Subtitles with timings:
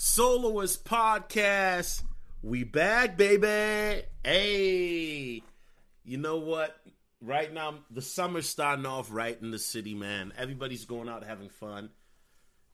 [0.00, 2.04] Soloist Podcast.
[2.40, 4.04] We back, baby.
[4.22, 5.42] Hey.
[6.04, 6.76] You know what?
[7.20, 10.32] Right now, the summer's starting off right in the city, man.
[10.38, 11.90] Everybody's going out having fun.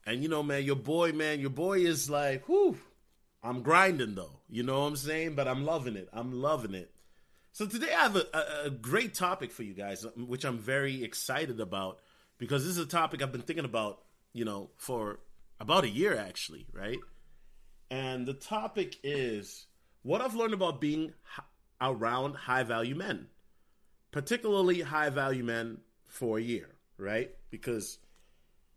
[0.05, 2.77] And you know, man, your boy, man, your boy is like, whew,
[3.43, 4.41] I'm grinding though.
[4.51, 5.35] You know what I'm saying?
[5.35, 6.11] But I'm loving it.
[6.13, 6.91] I'm loving it.
[7.53, 10.59] So today I have a, a, a great topic for you guys, um, which I'm
[10.59, 12.01] very excited about
[12.37, 14.03] because this is a topic I've been thinking about,
[14.35, 15.21] you know, for
[15.59, 16.99] about a year actually, right?
[17.91, 19.67] And the topic is
[20.03, 21.13] what I've learned about being
[21.81, 23.29] around high value men,
[24.11, 26.69] particularly high value men for a year,
[26.99, 27.31] right?
[27.51, 27.99] Because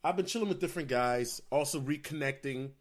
[0.03, 2.71] I've been chilling with different guys, also reconnecting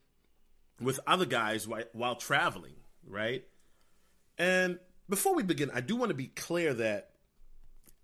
[0.81, 2.75] with other guys while, while traveling,
[3.07, 3.45] right?
[4.39, 7.11] And before we begin, I do want to be clear that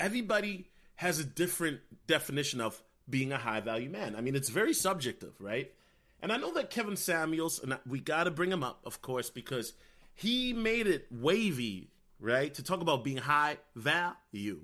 [0.00, 4.14] everybody has a different definition of being a high value man.
[4.16, 5.72] I mean, it's very subjective, right?
[6.22, 9.28] And I know that Kevin Samuels, and we got to bring him up, of course,
[9.28, 9.72] because
[10.14, 14.60] he made it wavy, right, to talk about being high value,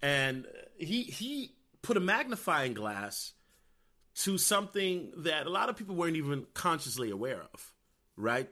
[0.00, 0.46] and
[0.78, 3.34] he he put a magnifying glass
[4.14, 7.72] to something that a lot of people weren't even consciously aware of,
[8.16, 8.48] right?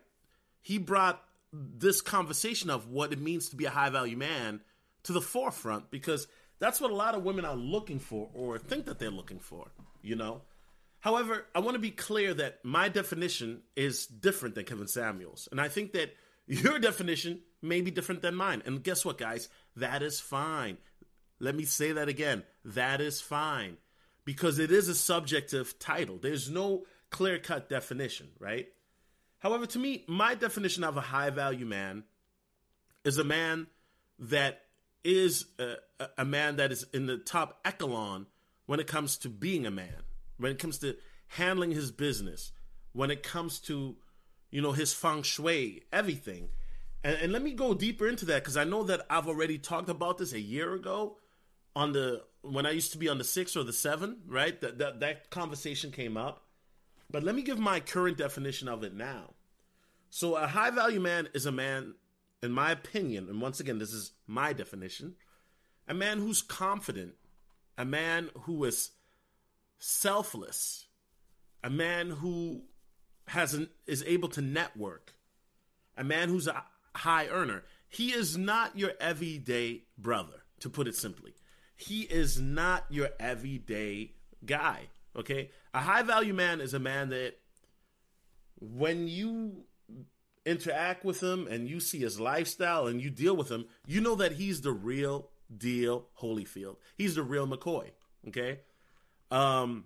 [0.61, 4.61] He brought this conversation of what it means to be a high value man
[5.05, 6.28] to the forefront because
[6.59, 9.69] that's what a lot of women are looking for or think that they're looking for,
[10.03, 10.43] you know?
[11.07, 15.49] However, I want to be clear that my definition is different than Kevin Samuels.
[15.53, 16.12] And I think that
[16.49, 18.61] your definition may be different than mine.
[18.67, 19.49] And guess what, guys?
[19.77, 20.79] That is fine.
[21.39, 22.43] Let me say that again.
[22.65, 23.77] That is fine.
[24.25, 26.19] Because it is a subjective title.
[26.21, 28.67] There's no clear cut definition, right?
[29.39, 32.03] However, to me, my definition of a high value man
[33.05, 33.69] is a man
[34.19, 34.62] that
[35.05, 38.27] is uh, a, a, man that is in the top echelon
[38.67, 40.03] when it comes to being a man,
[40.39, 40.97] when it comes to
[41.29, 42.53] handling his business,
[42.92, 43.97] when it comes to,
[44.51, 46.48] you know, his feng shui, everything.
[47.03, 49.89] And, and let me go deeper into that because I know that I've already talked
[49.89, 51.19] about this a year ago
[51.75, 54.61] on the when I used to be on the six or the seven, right?
[54.61, 56.44] That that, that conversation came up.
[57.11, 59.34] But let me give my current definition of it now.
[60.11, 61.94] So a high value man is a man
[62.43, 65.15] in my opinion, and once again, this is my definition,
[65.88, 67.15] a man who's confident,
[67.78, 68.91] a man who is
[69.78, 70.87] selfless,
[71.62, 72.62] a man who
[73.28, 75.14] has an, is able to network,
[75.97, 76.64] a man who's a
[76.94, 77.64] high earner.
[77.88, 81.34] He is not your everyday brother, to put it simply.
[81.76, 84.12] He is not your everyday
[84.44, 84.88] guy.
[85.14, 87.34] Okay, a high value man is a man that
[88.60, 89.64] when you
[90.44, 94.14] interact with him and you see his lifestyle and you deal with him, you know
[94.14, 96.76] that he's the real deal Holyfield.
[96.97, 97.91] He's the real McCoy.
[98.28, 98.60] Okay.
[99.31, 99.84] Um,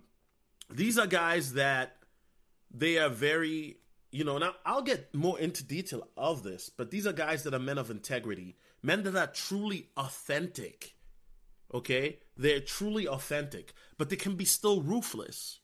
[0.69, 1.97] these are guys that
[2.69, 3.77] they are very,
[4.11, 7.53] you know, now I'll get more into detail of this, but these are guys that
[7.53, 10.95] are men of integrity, men that are truly authentic.
[11.73, 12.19] Okay.
[12.37, 15.59] They're truly authentic, but they can be still ruthless.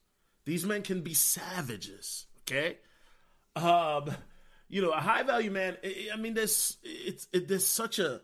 [0.46, 2.28] These men can be savages.
[2.42, 2.78] Okay.
[3.56, 4.12] Um,
[4.70, 5.78] you know, a high value man.
[6.14, 8.22] I mean, there's it's it, there's such a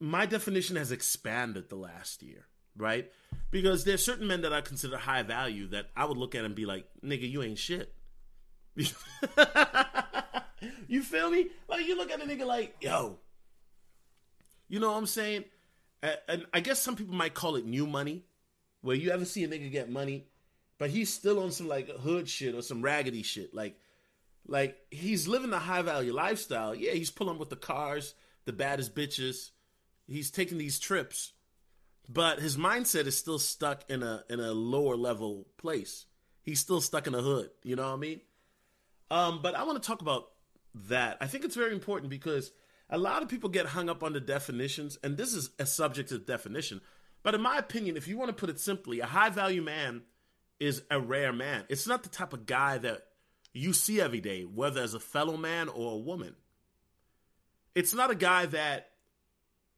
[0.00, 3.10] my definition has expanded the last year, right?
[3.50, 6.54] Because there's certain men that I consider high value that I would look at and
[6.54, 7.94] be like, nigga, you ain't shit.
[10.88, 11.48] you feel me?
[11.68, 13.18] Like you look at a nigga like, yo,
[14.68, 15.44] you know what I'm saying?
[16.28, 18.24] And I guess some people might call it new money,
[18.80, 20.26] where you ever see a nigga get money,
[20.78, 23.76] but he's still on some like hood shit or some raggedy shit, like
[24.46, 26.74] like he's living a high value lifestyle.
[26.74, 28.14] Yeah, he's pulling with the cars,
[28.46, 29.50] the baddest bitches.
[30.06, 31.32] He's taking these trips,
[32.12, 36.06] but his mindset is still stuck in a in a lower level place.
[36.42, 37.50] He's still stuck in the hood.
[37.62, 38.20] You know what I mean?
[39.10, 40.28] Um, but I want to talk about
[40.88, 41.18] that.
[41.20, 42.50] I think it's very important because
[42.88, 46.26] a lot of people get hung up on the definitions, and this is a subjective
[46.26, 46.80] definition.
[47.22, 50.02] But in my opinion, if you want to put it simply, a high value man
[50.58, 51.64] is a rare man.
[51.68, 53.02] It's not the type of guy that
[53.52, 56.34] you see every day, whether as a fellow man or a woman.
[57.74, 58.90] It's not a guy that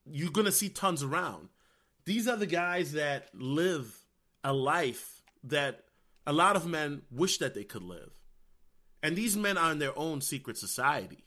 [0.07, 1.49] you're going to see tons around.
[2.05, 3.97] These are the guys that live
[4.43, 5.85] a life that
[6.27, 8.11] a lot of men wish that they could live.
[9.03, 11.25] And these men are in their own secret society.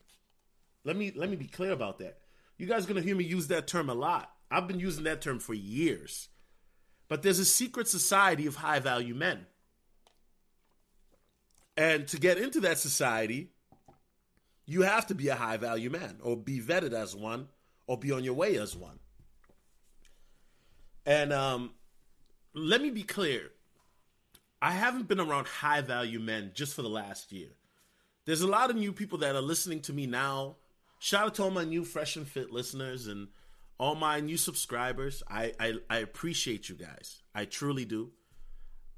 [0.83, 2.19] Let me let me be clear about that.
[2.57, 4.31] You guys are going to hear me use that term a lot.
[4.49, 6.29] I've been using that term for years.
[7.07, 9.45] But there's a secret society of high value men.
[11.77, 13.51] And to get into that society,
[14.65, 17.49] you have to be a high value man or be vetted as one
[17.85, 18.99] or be on your way as one.
[21.05, 21.71] And um,
[22.53, 23.51] let me be clear
[24.61, 27.49] I haven't been around high value men just for the last year.
[28.25, 30.55] there's a lot of new people that are listening to me now.
[30.97, 33.27] Shout out to all my new fresh and fit listeners and
[33.77, 35.21] all my new subscribers.
[35.29, 37.21] I, I, I appreciate you guys.
[37.35, 38.11] I truly do.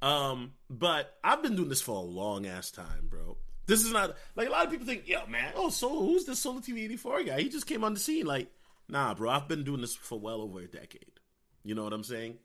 [0.01, 3.35] Um, but I've been doing this for a long ass time, bro.
[3.65, 6.39] This is not like a lot of people think, yo, man, oh, so who's this
[6.39, 7.41] Solo TV 84 guy?
[7.41, 8.25] He just came on the scene.
[8.25, 8.49] Like,
[8.87, 11.16] nah, bro, I've been doing this for well over a decade.
[11.63, 12.37] You know what I'm saying?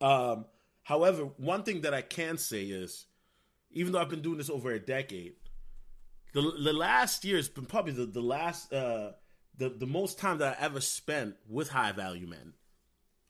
[0.00, 0.46] Um,
[0.82, 3.06] however, one thing that I can say is,
[3.72, 5.34] even though I've been doing this over a decade,
[6.32, 9.12] the the last year has been probably the the last uh
[9.56, 12.54] the the most time that I ever spent with high value men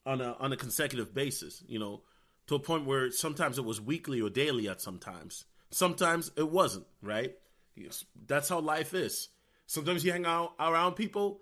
[0.05, 1.63] on a on a consecutive basis.
[1.67, 2.01] You know,
[2.47, 5.45] to a point where sometimes it was weekly or daily at sometimes.
[5.71, 7.35] Sometimes it wasn't, right?
[7.75, 9.29] Yes, that's how life is.
[9.65, 11.41] Sometimes you hang out around people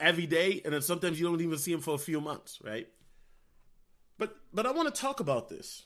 [0.00, 2.88] every day, and then sometimes you don't even see them for a few months, right?
[4.18, 5.84] But but I want to talk about this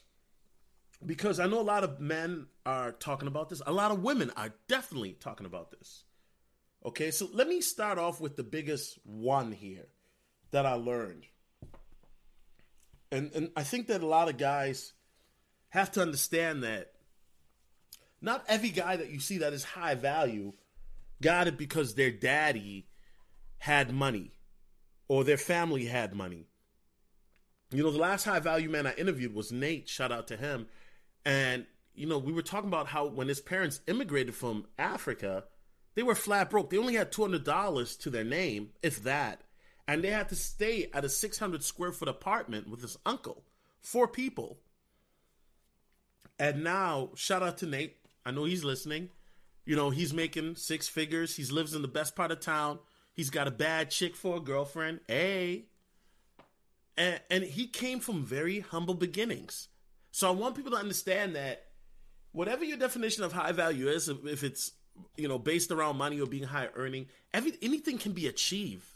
[1.05, 3.61] because I know a lot of men are talking about this.
[3.65, 6.03] A lot of women are definitely talking about this.
[6.85, 9.87] Okay, so let me start off with the biggest one here
[10.51, 11.25] that I learned.
[13.11, 14.93] And and I think that a lot of guys
[15.69, 16.93] have to understand that
[18.21, 20.53] not every guy that you see that is high value
[21.21, 22.87] got it because their daddy
[23.61, 24.31] had money
[25.07, 26.47] or their family had money.
[27.69, 29.87] You know, the last high value man I interviewed was Nate.
[29.87, 30.65] Shout out to him.
[31.25, 35.43] And, you know, we were talking about how when his parents immigrated from Africa,
[35.93, 36.71] they were flat broke.
[36.71, 39.43] They only had $200 to their name, if that.
[39.87, 43.43] And they had to stay at a 600 square foot apartment with his uncle,
[43.79, 44.57] four people.
[46.39, 47.97] And now, shout out to Nate.
[48.25, 49.09] I know he's listening.
[49.65, 51.35] You know, he's making six figures.
[51.35, 52.79] He lives in the best part of town.
[53.21, 54.99] He's got a bad chick for a girlfriend.
[55.07, 55.65] Hey.
[56.97, 59.67] And, and he came from very humble beginnings.
[60.09, 61.67] So I want people to understand that
[62.31, 64.71] whatever your definition of high value is, if it's
[65.17, 68.87] you know based around money or being high earning, every anything can be achieved.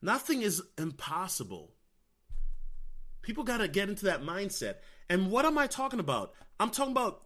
[0.00, 1.74] Nothing is impossible.
[3.20, 4.76] People got to get into that mindset.
[5.10, 6.32] And what am I talking about?
[6.58, 7.24] I'm talking about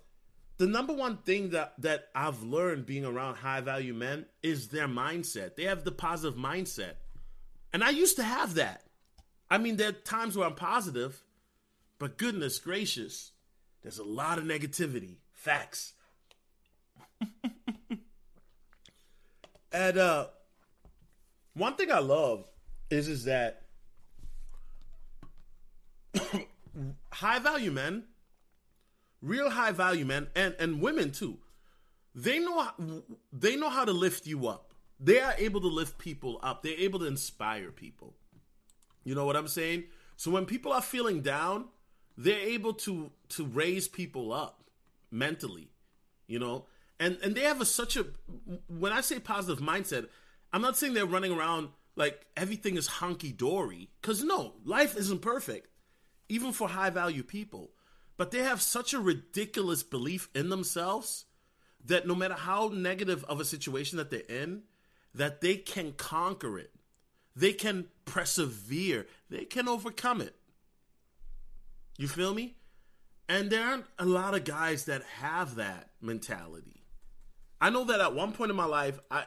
[0.58, 4.88] the number one thing that that I've learned being around high value men is their
[4.88, 5.56] mindset.
[5.56, 6.94] They have the positive mindset.
[7.72, 8.82] And I used to have that.
[9.50, 11.22] I mean, there are times where I'm positive,
[11.98, 13.32] but goodness gracious,
[13.82, 15.16] there's a lot of negativity.
[15.32, 15.94] Facts.
[19.72, 20.26] and uh
[21.54, 22.48] one thing I love
[22.90, 23.62] is is that
[27.12, 28.04] high value men,
[29.20, 31.38] real high value men, and and women too,
[32.14, 32.68] they know
[33.32, 34.74] they know how to lift you up.
[35.00, 36.62] They are able to lift people up.
[36.62, 38.14] They're able to inspire people.
[39.04, 39.84] You know what I'm saying?
[40.16, 41.66] So when people are feeling down,
[42.16, 44.64] they're able to to raise people up
[45.10, 45.70] mentally,
[46.26, 46.66] you know,
[46.98, 48.06] and and they have a such a
[48.66, 50.08] when I say positive mindset,
[50.52, 55.20] I'm not saying they're running around like everything is hunky dory because no, life isn't
[55.20, 55.68] perfect,
[56.28, 57.70] even for high value people.
[58.18, 61.24] But they have such a ridiculous belief in themselves
[61.86, 64.64] that no matter how negative of a situation that they're in,
[65.14, 66.72] that they can conquer it.
[67.34, 69.06] They can persevere.
[69.30, 70.34] They can overcome it.
[71.96, 72.56] You feel me?
[73.28, 76.82] And there aren't a lot of guys that have that mentality.
[77.60, 79.24] I know that at one point in my life, I,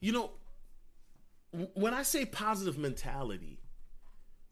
[0.00, 0.32] you know,
[1.74, 3.60] when I say positive mentality,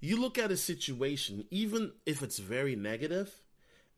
[0.00, 3.41] you look at a situation, even if it's very negative,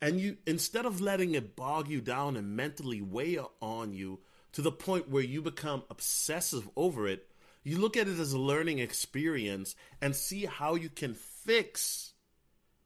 [0.01, 4.19] and you, instead of letting it bog you down and mentally weigh on you
[4.53, 7.27] to the point where you become obsessive over it,
[7.63, 12.13] you look at it as a learning experience and see how you can fix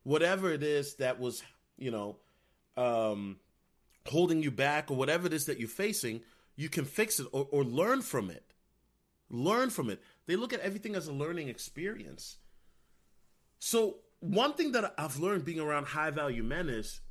[0.04, 1.44] whatever it is that was,
[1.78, 2.18] you know,
[2.78, 3.38] um,
[4.08, 6.22] holding you back or whatever it is that you're facing,
[6.56, 8.54] you can fix it or, or learn from it.
[9.30, 10.02] Learn from it.
[10.26, 12.38] They look at everything as a learning experience.
[13.60, 17.02] So, one thing that I've learned being around high value men is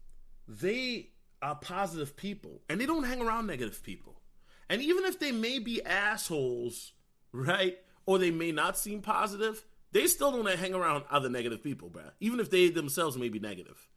[0.47, 1.11] they
[1.41, 4.21] are positive people and they don't hang around negative people.
[4.69, 6.93] And even if they may be assholes,
[7.33, 7.79] right?
[8.07, 12.03] Or they may not seem positive, they still don't hang around other negative people, bro.
[12.21, 13.89] Even if they themselves may be negative,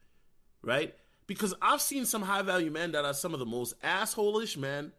[0.61, 0.95] right?
[1.27, 4.93] Because I've seen some high value men that are some of the most assholish men,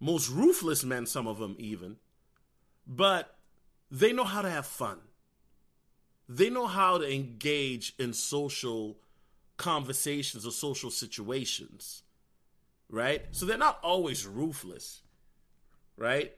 [0.00, 1.96] most ruthless men, some of them even,
[2.86, 3.36] but
[3.90, 4.98] they know how to have fun.
[6.28, 8.98] They know how to engage in social
[9.56, 12.02] conversations or social situations,
[12.90, 13.24] right?
[13.30, 15.02] So they're not always ruthless,
[15.96, 16.34] right?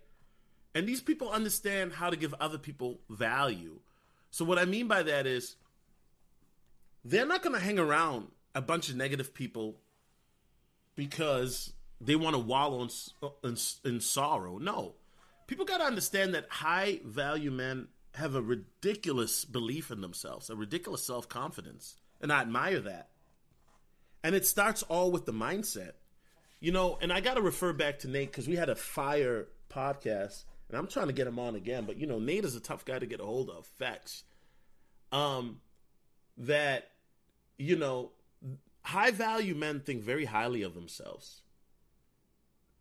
[0.75, 3.81] And these people understand how to give other people value.
[4.31, 5.57] So what I mean by that is
[7.05, 9.77] they're not going to hang around a bunch of negative people
[10.95, 12.91] because they want to wallow in,
[13.43, 14.59] in, in sorrow.
[14.59, 14.95] No,
[15.47, 20.57] people got to understand that high value men have a ridiculous belief in themselves, a
[20.57, 23.09] ridiculous self confidence, and I admire that.
[24.23, 25.93] And it starts all with the mindset,
[26.59, 26.99] you know.
[27.01, 30.77] And I got to refer back to Nate because we had a fire podcast, and
[30.77, 31.85] I'm trying to get him on again.
[31.87, 33.67] But you know, Nate is a tough guy to get a hold of.
[33.79, 34.25] Facts.
[35.13, 35.61] Um,
[36.37, 36.91] that
[37.59, 38.13] you know,
[38.83, 41.43] high value men think very highly of themselves.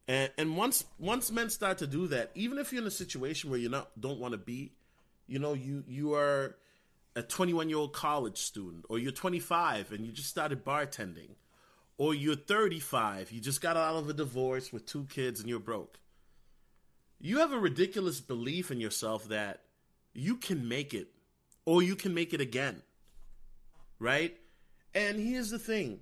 [0.08, 3.50] And and once once men start to do that, even if you're in a situation
[3.50, 4.74] where you not don't want to be,
[5.30, 6.58] you know, you you are
[7.16, 11.36] a 21 year old college student, or you're 25 and you just started bartending,
[11.98, 15.60] or you're 35, you just got out of a divorce with two kids and you're
[15.60, 16.00] broke.
[17.20, 19.62] You have a ridiculous belief in yourself that
[20.14, 21.10] you can make it,
[21.66, 22.82] or you can make it again,
[24.00, 24.36] right?
[24.96, 26.00] And here's the thing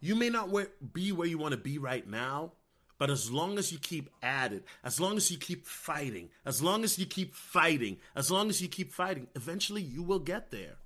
[0.00, 0.50] you may not
[0.92, 2.52] be where you want to be right now,
[2.98, 6.62] but as long as you keep at it, as long as you keep fighting, as
[6.62, 10.50] long as you keep fighting, as long as you keep fighting, eventually you will get
[10.50, 10.76] there.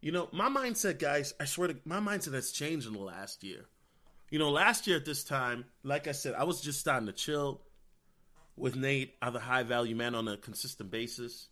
[0.00, 3.42] You know, my mindset, guys, I swear to my mindset has changed in the last
[3.42, 3.66] year.
[4.30, 7.12] You know, last year at this time, like I said, I was just starting to
[7.12, 7.60] chill
[8.56, 11.48] with Nate, other high value man on a consistent basis.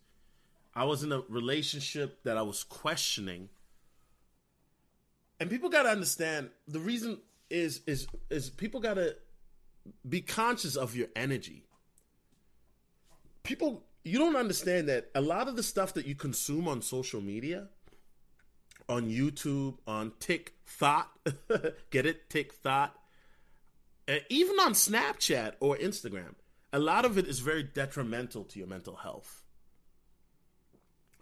[0.73, 3.49] I was in a relationship that I was questioning.
[5.39, 9.15] And people got to understand the reason is is is people got to
[10.07, 11.63] be conscious of your energy.
[13.43, 17.21] People, you don't understand that a lot of the stuff that you consume on social
[17.21, 17.67] media,
[18.89, 21.11] on YouTube, on TikTok,
[21.91, 22.97] get it, TikTok,
[24.29, 26.35] even on Snapchat or Instagram,
[26.73, 29.43] a lot of it is very detrimental to your mental health.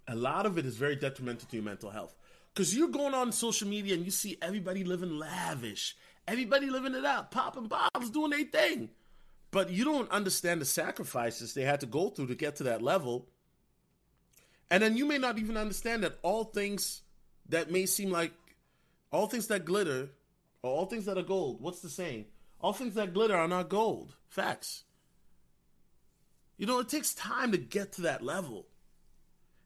[0.07, 2.15] A lot of it is very detrimental to your mental health.
[2.53, 5.95] Because you're going on social media and you see everybody living lavish
[6.27, 8.89] Everybody living it up, popping bottles, doing their thing.
[9.51, 12.81] But you don't understand the sacrifices they had to go through to get to that
[12.81, 13.27] level.
[14.71, 17.01] And then you may not even understand that all things
[17.49, 18.31] that may seem like
[19.11, 20.09] all things that glitter
[20.63, 22.25] or all things that are gold, what's the saying?
[22.61, 24.15] All things that glitter are not gold.
[24.27, 24.85] Facts.
[26.57, 28.65] You know, it takes time to get to that level.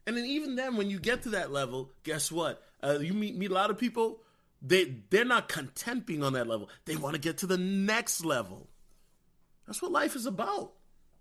[0.06, 2.64] And then even then, when you get to that level, guess what?
[2.82, 4.22] Uh, you meet meet a lot of people
[4.62, 6.70] they they're not content being on that level.
[6.86, 8.70] They want to get to the next level.
[9.66, 10.74] That's what life is about.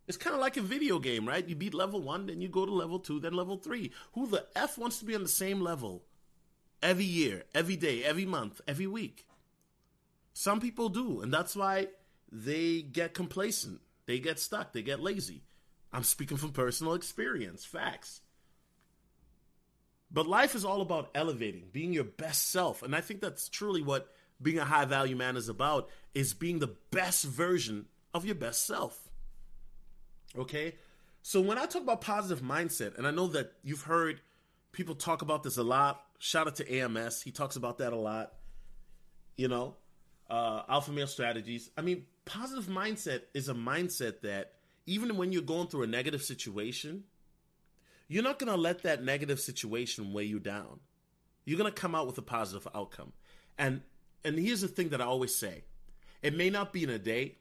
[0.07, 1.47] It's kind of like a video game, right?
[1.47, 3.93] You beat level one, then you go to level two, then level three.
[4.12, 6.05] Who the F wants to be on the same level
[6.83, 9.26] every year, every day, every month, every week?
[10.33, 11.88] Some people do, and that's why
[12.31, 13.81] they get complacent.
[14.07, 14.73] They get stuck.
[14.73, 15.43] They get lazy.
[15.93, 18.21] I'm speaking from personal experience, facts.
[20.10, 22.82] But life is all about elevating, being your best self.
[22.82, 26.58] And I think that's truly what being a high value man is about is being
[26.58, 29.08] the best version of your best self.
[30.38, 30.75] Okay?
[31.22, 34.20] So when I talk about positive mindset, and I know that you've heard
[34.76, 36.02] people talk about this a lot.
[36.18, 37.22] Shout out to AMS.
[37.22, 38.34] He talks about that a lot.
[39.36, 39.76] You know,
[40.30, 41.70] uh, alpha male strategies.
[41.76, 44.52] I mean, positive mindset is a mindset that
[44.86, 47.04] even when you're going through a negative situation,
[48.08, 50.80] you're not going to let that negative situation weigh you down.
[51.44, 53.12] You're going to come out with a positive outcome.
[53.58, 53.82] And
[54.25, 55.64] and here's the thing that I always say.
[56.20, 57.36] It may not be in a day,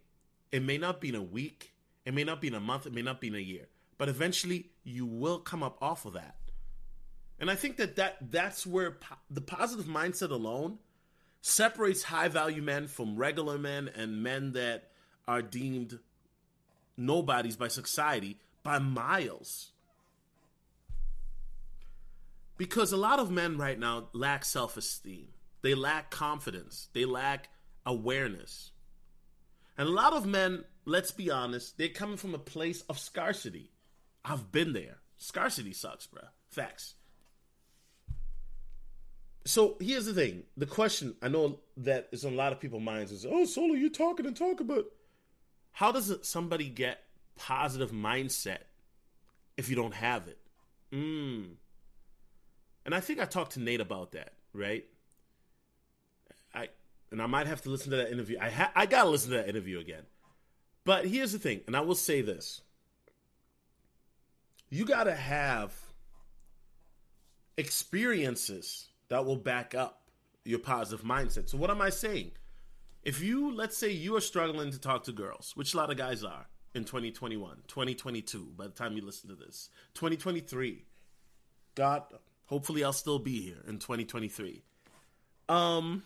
[0.51, 1.74] it may not be in a week,
[2.05, 3.67] it may not be in a month, it may not be in a year,
[3.98, 6.36] but eventually you will come up off of that.
[7.39, 10.77] And I think that, that that's where po- the positive mindset alone
[11.41, 14.91] separates high value men from regular men and men that
[15.27, 16.00] are deemed
[16.98, 19.72] nobodies by society by miles.
[22.58, 25.30] Because a lot of men right now lack self esteem,
[25.62, 27.50] they lack confidence, they lack
[27.86, 28.72] awareness.
[29.78, 33.72] And a lot of men, let's be honest, they're coming from a place of scarcity.
[34.24, 34.98] I've been there.
[35.18, 36.30] Scarcity sucks, bruh.
[36.50, 36.96] Facts.
[39.46, 40.44] So here's the thing.
[40.58, 43.74] The question I know that is on a lot of people's minds is, oh, Solo,
[43.74, 44.86] you're talking and talking, but
[45.72, 47.04] how does somebody get
[47.36, 48.60] positive mindset
[49.58, 50.40] if you don't have it?
[50.92, 51.56] Mm.
[52.86, 54.86] And I think I talked to Nate about that, right?
[56.54, 56.70] I
[57.12, 58.38] and I might have to listen to that interview.
[58.39, 60.04] I ha- I gotta listen to that interview again.
[60.84, 62.62] But here's the thing, and I will say this:
[64.70, 65.74] you gotta have
[67.58, 70.04] experiences that will back up
[70.44, 71.50] your positive mindset.
[71.50, 72.32] So what am I saying?
[73.01, 75.98] If you let's say you are struggling to talk to girls, which a lot of
[75.98, 80.86] guys are in 2021, 2022, by the time you listen to this, 2023,
[81.74, 82.04] God
[82.48, 84.62] Hopefully, I'll still be here in 2023.
[85.50, 86.04] Um,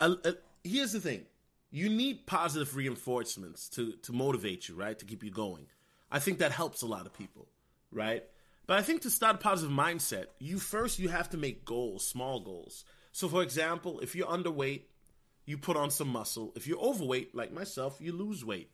[0.00, 0.32] uh, uh,
[0.64, 1.26] here's the thing.
[1.70, 4.98] You need positive reinforcements to to motivate you right?
[4.98, 5.66] To keep you going.
[6.10, 7.48] I think that helps a lot of people
[7.96, 8.22] right?
[8.66, 12.06] But i think to start a positive mindset you first you have to make goals
[12.06, 12.84] small goals.
[13.12, 14.82] So for example if you're underweight
[15.48, 16.52] you put on some muscle.
[16.56, 18.70] If you're overweight like myself you lose weight.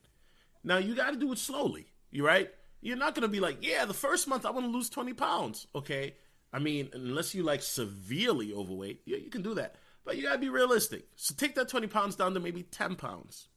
[0.65, 2.51] Now you got to do it slowly you right
[2.83, 5.67] you're not to be like yeah the first month i want to lose 20 pounds
[5.75, 6.15] okay
[6.53, 10.39] i mean unless you like severely overweight yeah you can do that but you gotta
[10.39, 11.07] be realistic.
[11.17, 13.49] So take that 20 pounds down to maybe 10 pounds.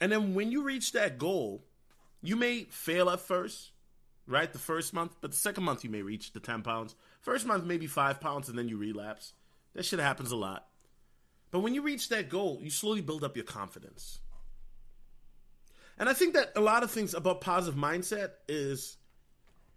[0.00, 1.64] And then when you reach that goal,
[2.22, 3.70] you may fail at first,
[4.26, 4.50] right?
[4.50, 6.94] The first month, but the second month you may reach the 10 pounds.
[7.20, 9.34] First month, maybe five pounds, and then you relapse.
[9.74, 10.66] That shit happens a lot.
[11.50, 14.20] But when you reach that goal, you slowly build up your confidence.
[16.00, 18.96] And I think that a lot of things about positive mindset is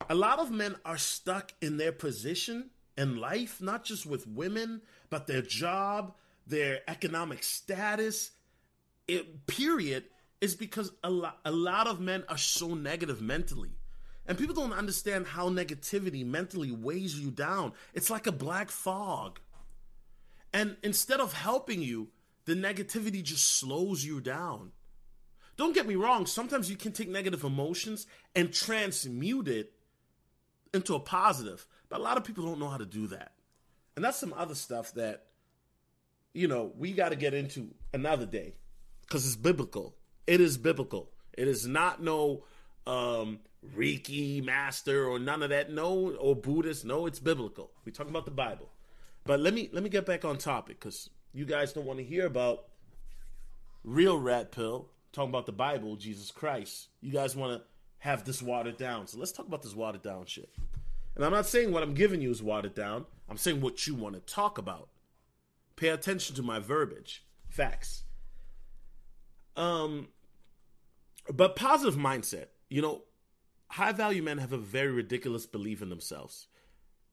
[0.10, 4.82] a lot of men are stuck in their position in life, not just with women,
[5.10, 6.16] but their job,
[6.48, 8.32] their economic status,
[9.06, 10.06] it, period,
[10.40, 13.72] is because a lot, a lot of men are so negative mentally.
[14.26, 17.74] And people don't understand how negativity mentally weighs you down.
[17.94, 19.42] It's like a black fog.
[20.54, 22.08] And instead of helping you,
[22.46, 24.72] the negativity just slows you down.
[25.56, 29.74] Don't get me wrong, sometimes you can take negative emotions and transmute it
[30.74, 31.68] into a positive.
[31.90, 33.34] But a lot of people don't know how to do that.
[33.96, 35.26] And that's some other stuff that,
[36.34, 38.56] you know, we got to get into another day
[39.02, 39.96] because it's biblical.
[40.26, 41.12] It is biblical.
[41.34, 42.46] It is not no
[42.88, 43.40] um,
[43.76, 45.72] Reiki master or none of that.
[45.72, 46.86] No, or Buddhist.
[46.86, 47.72] No, it's biblical.
[47.86, 48.70] we talking about the Bible.
[49.26, 52.06] But let me let me get back on topic because you guys don't want to
[52.06, 52.66] hear about
[53.84, 56.90] real red pill talking about the Bible, Jesus Christ.
[57.00, 57.68] You guys want to
[58.00, 59.08] have this watered down.
[59.08, 60.50] So let's talk about this watered down shit.
[61.16, 63.06] And I'm not saying what I'm giving you is watered down.
[63.30, 64.90] I'm saying what you want to talk about.
[65.76, 67.24] Pay attention to my verbiage.
[67.48, 68.04] Facts.
[69.56, 70.10] Um
[71.32, 72.48] but positive mindset.
[72.70, 73.04] You know,
[73.70, 76.48] high value men have a very ridiculous belief in themselves.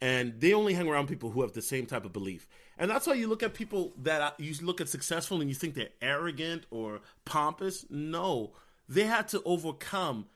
[0.01, 2.49] And they only hang around people who have the same type of belief.
[2.79, 5.75] And that's why you look at people that you look at successful and you think
[5.75, 7.85] they're arrogant or pompous.
[7.91, 8.53] No,
[8.89, 10.27] they had to overcome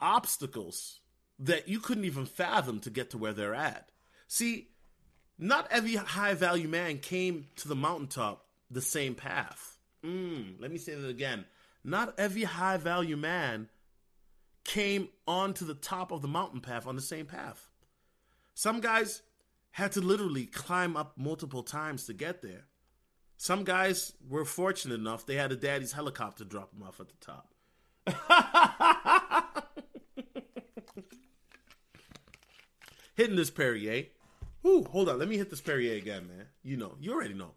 [0.00, 1.00] obstacles
[1.38, 3.90] that you couldn't even fathom to get to where they're at.
[4.26, 4.68] See,
[5.38, 9.78] not every high value man came to the mountaintop the same path.
[10.04, 11.44] Mm, let me say that again.
[11.82, 13.68] Not every high value man
[14.64, 17.68] came onto the top of the mountain path on the same path.
[18.54, 19.22] Some guys
[19.72, 22.64] had to literally climb up multiple times to get there.
[23.36, 27.16] Some guys were fortunate enough they had a daddy's helicopter drop them off at the
[27.20, 27.50] top.
[33.14, 34.06] hitting this Perrier.
[34.66, 35.18] Ooh, hold on.
[35.18, 36.46] Let me hit this Perrier again, man.
[36.62, 37.52] You know, you already know.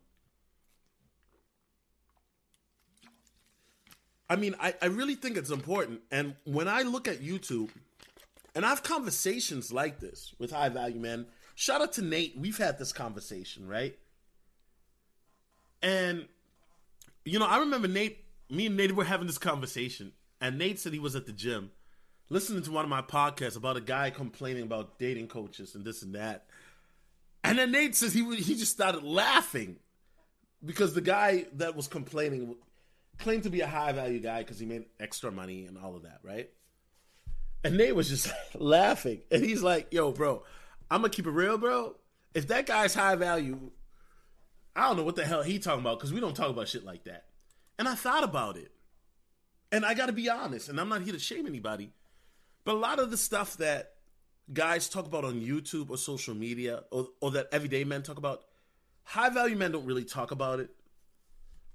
[4.29, 6.01] I mean, I, I really think it's important.
[6.11, 7.69] And when I look at YouTube,
[8.57, 11.27] and I have conversations like this with high value men.
[11.53, 12.35] Shout out to Nate.
[12.35, 13.95] We've had this conversation, right?
[15.83, 16.27] And
[17.23, 20.91] you know, I remember Nate, me and Nate were having this conversation, and Nate said
[20.91, 21.69] he was at the gym,
[22.29, 26.01] listening to one of my podcasts about a guy complaining about dating coaches and this
[26.01, 26.47] and that.
[27.43, 29.75] And then Nate says he he just started laughing
[30.65, 32.55] because the guy that was complaining
[33.19, 36.01] claimed to be a high value guy because he made extra money and all of
[36.01, 36.49] that, right?
[37.67, 40.41] And Nate was just laughing, and he's like, "Yo, bro,
[40.89, 41.97] I'm gonna keep it real, bro.
[42.33, 43.71] If that guy's high value,
[44.73, 46.85] I don't know what the hell he talking about because we don't talk about shit
[46.85, 47.25] like that."
[47.77, 48.71] And I thought about it,
[49.69, 51.91] and I got to be honest, and I'm not here to shame anybody.
[52.63, 53.95] But a lot of the stuff that
[54.53, 58.43] guys talk about on YouTube or social media or, or that everyday men talk about,
[59.03, 60.69] high value men don't really talk about it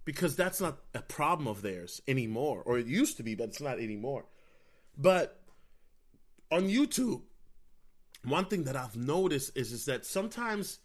[0.07, 2.63] because that's not a problem of theirs anymore.
[2.65, 4.25] Or it used to be, but it's not anymore.
[4.97, 5.42] But
[6.53, 7.23] on YouTube,
[8.25, 10.79] one thing that I've noticed is, is that sometimes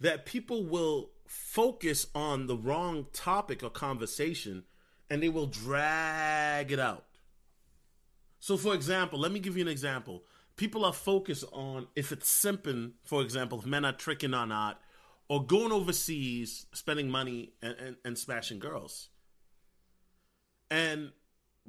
[0.00, 4.64] that people will focus on the wrong topic or conversation
[5.08, 7.06] and they will drag it out.
[8.40, 10.24] So, for example, let me give you an example.
[10.56, 14.80] People are focused on if it's simping, for example, if men are tricking or not,
[15.28, 19.08] or going overseas, spending money and, and, and smashing girls.
[20.70, 21.12] And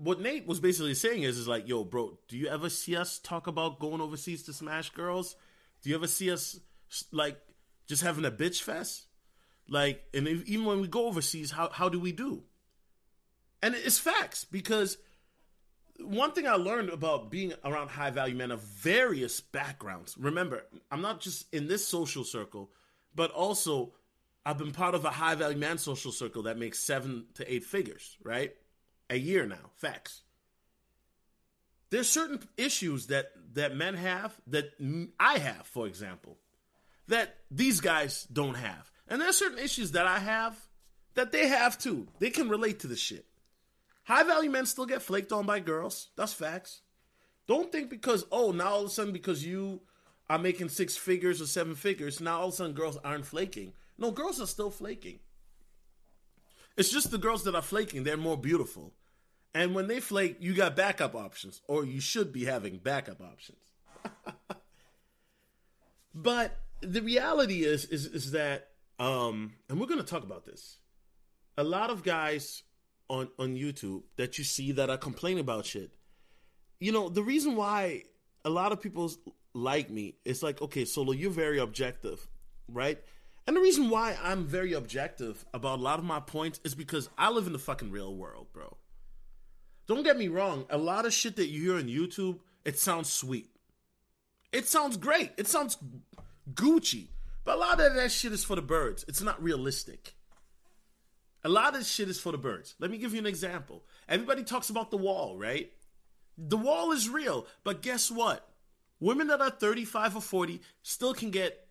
[0.04, 3.20] what Nate was basically saying is, is like, yo, bro, do you ever see us
[3.20, 5.36] talk about going overseas to smash girls?
[5.84, 6.60] Do you ever see us
[7.12, 7.40] like
[7.88, 9.06] just having a bitch fest?
[9.68, 12.44] Like, and if, even when we go overseas, how how do we do?
[13.62, 14.98] And it's facts because
[16.00, 20.18] one thing I learned about being around high value men of various backgrounds.
[20.18, 22.72] Remember, I'm not just in this social circle,
[23.14, 23.94] but also
[24.44, 27.64] I've been part of a high value man social circle that makes seven to eight
[27.64, 28.56] figures, right?
[29.12, 29.70] A year now.
[29.76, 30.22] Facts.
[31.92, 34.72] There's certain issues that that men have that
[35.20, 36.38] I have, for example,
[37.10, 38.90] that these guys don't have.
[39.10, 40.58] And there's certain issues that I have
[41.16, 42.08] that they have too.
[42.20, 43.26] They can relate to the shit.
[44.06, 46.08] High value men still get flaked on by girls.
[46.16, 46.82] That's facts.
[47.48, 49.82] Don't think because, oh, now all of a sudden, because you
[50.30, 53.74] are making six figures or seven figures, now all of a sudden girls aren't flaking.
[53.98, 55.20] No, girls are still flaking.
[56.78, 58.94] It's just the girls that are flaking, they're more beautiful.
[59.54, 63.60] And when they flake, you got backup options, or you should be having backup options.
[66.16, 70.78] but the reality is, is, is that, um, and we're going to talk about this.
[71.58, 72.64] A lot of guys
[73.12, 75.92] on on YouTube that you see that are complaining about shit.
[76.80, 78.04] You know, the reason why
[78.46, 79.12] a lot of people
[79.54, 82.28] like me is like, okay, Solo, you're very objective,
[82.68, 83.00] right?
[83.46, 87.10] And the reason why I'm very objective about a lot of my points is because
[87.18, 88.78] I live in the fucking real world, bro.
[89.92, 93.12] Don't get me wrong, a lot of shit that you hear on YouTube, it sounds
[93.12, 93.50] sweet.
[94.54, 95.34] It sounds great.
[95.38, 95.78] It sounds
[96.54, 97.10] Gucci.
[97.44, 99.04] But a lot of that shit is for the birds.
[99.10, 100.16] It's not realistic.
[101.44, 102.74] A lot of shit is for the birds.
[102.80, 103.84] Let me give you an example.
[104.08, 105.70] Everybody talks about the wall, right?
[106.38, 108.48] The wall is real, but guess what?
[109.02, 111.68] Women that are 35 or 40 still can get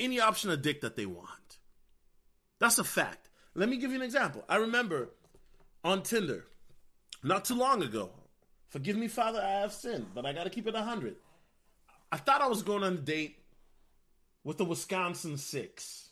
[0.00, 1.58] any option of dick that they want.
[2.58, 3.30] That's a fact.
[3.54, 4.44] Let me give you an example.
[4.48, 5.10] I remember
[5.84, 6.46] on Tinder,
[7.22, 8.10] not too long ago,
[8.68, 11.16] forgive me, Father, I have sinned, but I got to keep it 100.
[12.10, 13.38] I thought I was going on a date
[14.44, 16.10] with a Wisconsin six.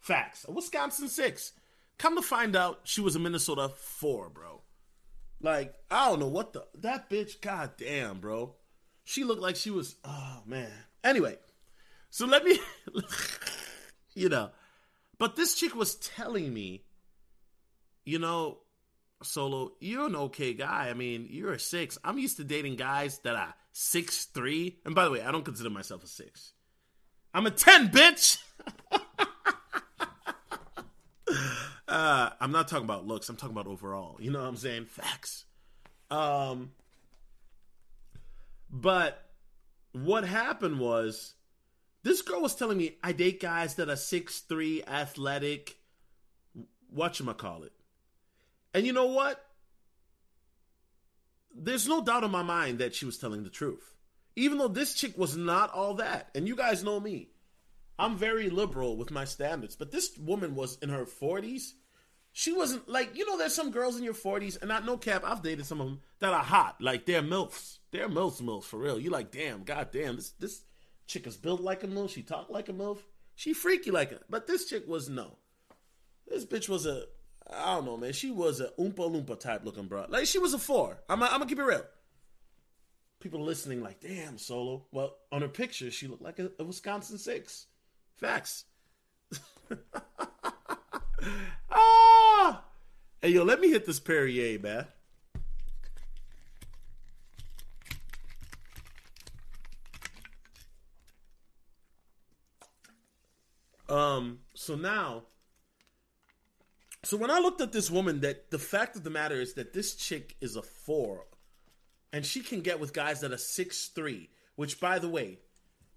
[0.00, 0.44] Facts.
[0.48, 1.52] A Wisconsin six.
[1.98, 4.62] Come to find out, she was a Minnesota four, bro.
[5.40, 8.54] Like, I don't know what the that bitch, god damn, bro.
[9.04, 10.72] She looked like she was oh man.
[11.04, 11.38] Anyway,
[12.10, 12.58] so let me
[14.14, 14.50] you know.
[15.18, 16.84] But this chick was telling me,
[18.04, 18.58] you know,
[19.22, 20.88] Solo, you're an okay guy.
[20.88, 21.98] I mean, you're a six.
[22.04, 24.78] I'm used to dating guys that are six three.
[24.84, 26.52] And by the way, I don't consider myself a six.
[27.34, 28.38] I'm a ten, bitch.
[31.92, 33.28] Uh, I'm not talking about looks.
[33.28, 34.16] I'm talking about overall.
[34.18, 34.86] You know what I'm saying?
[34.86, 35.44] Facts.
[36.10, 36.72] Um,
[38.70, 39.30] but
[39.92, 41.34] what happened was
[42.02, 45.76] this girl was telling me I date guys that are six three, athletic,
[46.96, 47.72] whatchamacallit.
[48.74, 49.44] And you know what?
[51.54, 53.94] There's no doubt in my mind that she was telling the truth.
[54.36, 56.30] Even though this chick was not all that.
[56.34, 57.28] And you guys know me.
[57.98, 59.76] I'm very liberal with my standards.
[59.76, 61.72] But this woman was in her 40s
[62.32, 63.36] she wasn't like you know.
[63.36, 65.22] There's some girls in your 40s, and not no cap.
[65.24, 67.78] I've dated some of them that are hot, like they're milfs.
[67.90, 68.98] They're milfs, milfs for real.
[68.98, 70.62] You like, damn, goddamn, this this
[71.06, 72.10] chick is built like a milf.
[72.10, 73.00] She talk like a milf.
[73.34, 74.22] She freaky like it.
[74.30, 75.36] But this chick was no.
[76.26, 77.04] This bitch was a
[77.50, 78.12] I don't know, man.
[78.12, 80.06] She was a oompa loompa type looking bro.
[80.08, 80.98] Like she was a four.
[81.08, 81.84] I'm, I'm gonna keep it real.
[83.20, 84.86] People listening like, damn, solo.
[84.90, 87.66] Well, on her picture, she looked like a, a Wisconsin six.
[88.16, 88.64] Facts.
[91.70, 92.64] ah!
[93.20, 94.86] Hey, yo, let me hit this Perrier, man.
[103.88, 105.24] Um, so now,
[107.04, 109.72] so when I looked at this woman, that the fact of the matter is that
[109.72, 111.26] this chick is a four,
[112.12, 114.30] and she can get with guys that are six three.
[114.54, 115.38] Which, by the way,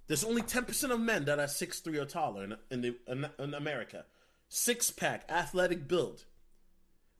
[0.07, 2.95] there's only ten percent of men that are six three or taller in in, the,
[3.07, 4.05] in, in America
[4.47, 6.25] six pack, athletic build.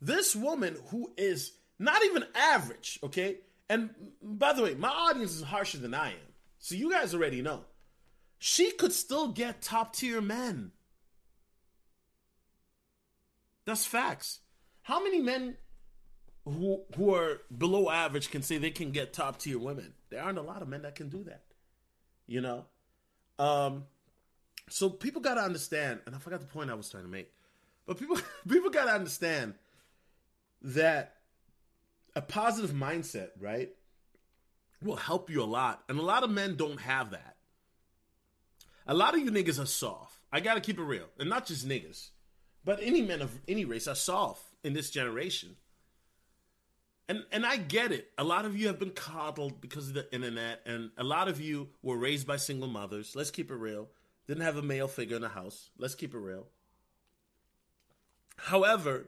[0.02, 3.38] This woman who is not even average, okay?
[3.69, 3.89] And
[4.21, 6.34] by the way, my audience is harsher than I am.
[6.60, 7.65] So you guys already know.
[8.38, 10.71] She could still get top tier men.
[13.65, 14.39] That's facts.
[14.84, 15.58] How many men
[16.45, 19.93] who who are below average can say they can get top tier women?
[20.10, 21.43] There aren't a lot of men that can do that.
[22.28, 22.65] You know?
[23.39, 23.86] Um
[24.69, 27.32] so people got to understand, and I forgot the point I was trying to make,
[27.86, 28.17] but people
[28.49, 29.56] people got to understand
[30.62, 31.15] that
[32.15, 33.69] a positive mindset, right,
[34.82, 37.36] will help you a lot, and a lot of men don't have that.
[38.88, 40.19] A lot of you niggas are soft.
[40.32, 42.10] I got to keep it real, and not just niggas,
[42.65, 45.56] but any men of any race are soft in this generation.
[47.08, 48.12] And and I get it.
[48.17, 51.39] A lot of you have been coddled because of the internet, and a lot of
[51.39, 53.15] you were raised by single mothers.
[53.15, 53.88] Let's keep it real.
[54.28, 55.69] Didn't have a male figure in the house.
[55.78, 56.47] Let's keep it real.
[58.38, 59.08] However,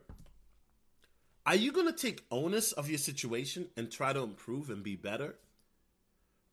[1.45, 4.95] are you going to take onus of your situation and try to improve and be
[4.95, 5.35] better?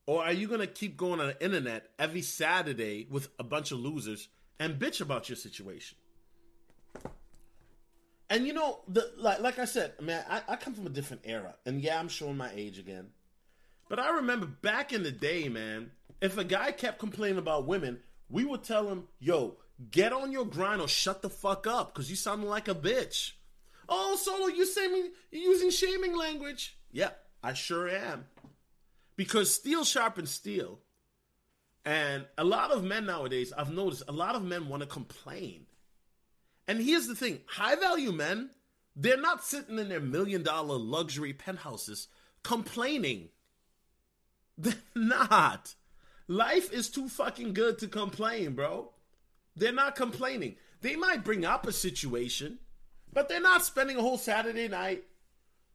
[0.06, 3.70] Or are you going to keep going on the internet every Saturday with a bunch
[3.70, 5.98] of losers and bitch about your situation.
[8.30, 11.22] And you know, the like like I said, man, I, I come from a different
[11.24, 11.54] era.
[11.66, 13.08] And yeah, I'm showing my age again.
[13.88, 18.00] But I remember back in the day, man, if a guy kept complaining about women,
[18.30, 19.58] we would tell him, yo,
[19.90, 23.32] get on your grind or shut the fuck up, because you sound like a bitch.
[23.88, 26.78] Oh, Solo, you say me using shaming language.
[26.90, 27.10] Yeah,
[27.42, 28.24] I sure am.
[29.16, 30.80] Because steel sharpens steel.
[31.84, 35.66] And a lot of men nowadays, I've noticed, a lot of men want to complain.
[36.66, 38.50] And here's the thing high value men,
[38.96, 42.08] they're not sitting in their million dollar luxury penthouses
[42.42, 43.30] complaining.
[44.58, 45.74] They're not.
[46.28, 48.92] Life is too fucking good to complain, bro.
[49.56, 50.54] They're not complaining.
[50.80, 52.58] They might bring up a situation,
[53.12, 55.04] but they're not spending a whole Saturday night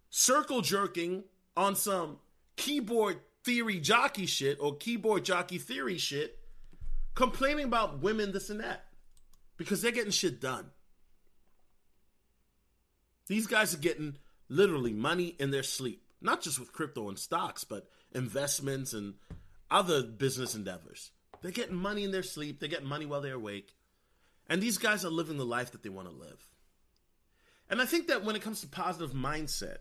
[0.09, 1.23] circle jerking
[1.57, 2.19] on some
[2.55, 6.39] keyboard theory jockey shit or keyboard jockey theory shit,
[7.15, 8.85] complaining about women, this and that,
[9.57, 10.71] because they're getting shit done.
[13.29, 14.17] These guys are getting
[14.49, 19.13] literally money in their sleep, not just with crypto and stocks, but investments and
[19.71, 21.11] other business endeavors.
[21.41, 23.75] They're getting money in their sleep, they're getting money while they're awake.
[24.49, 26.43] And these guys are living the life that they want to live.
[27.69, 29.77] And I think that when it comes to positive mindset,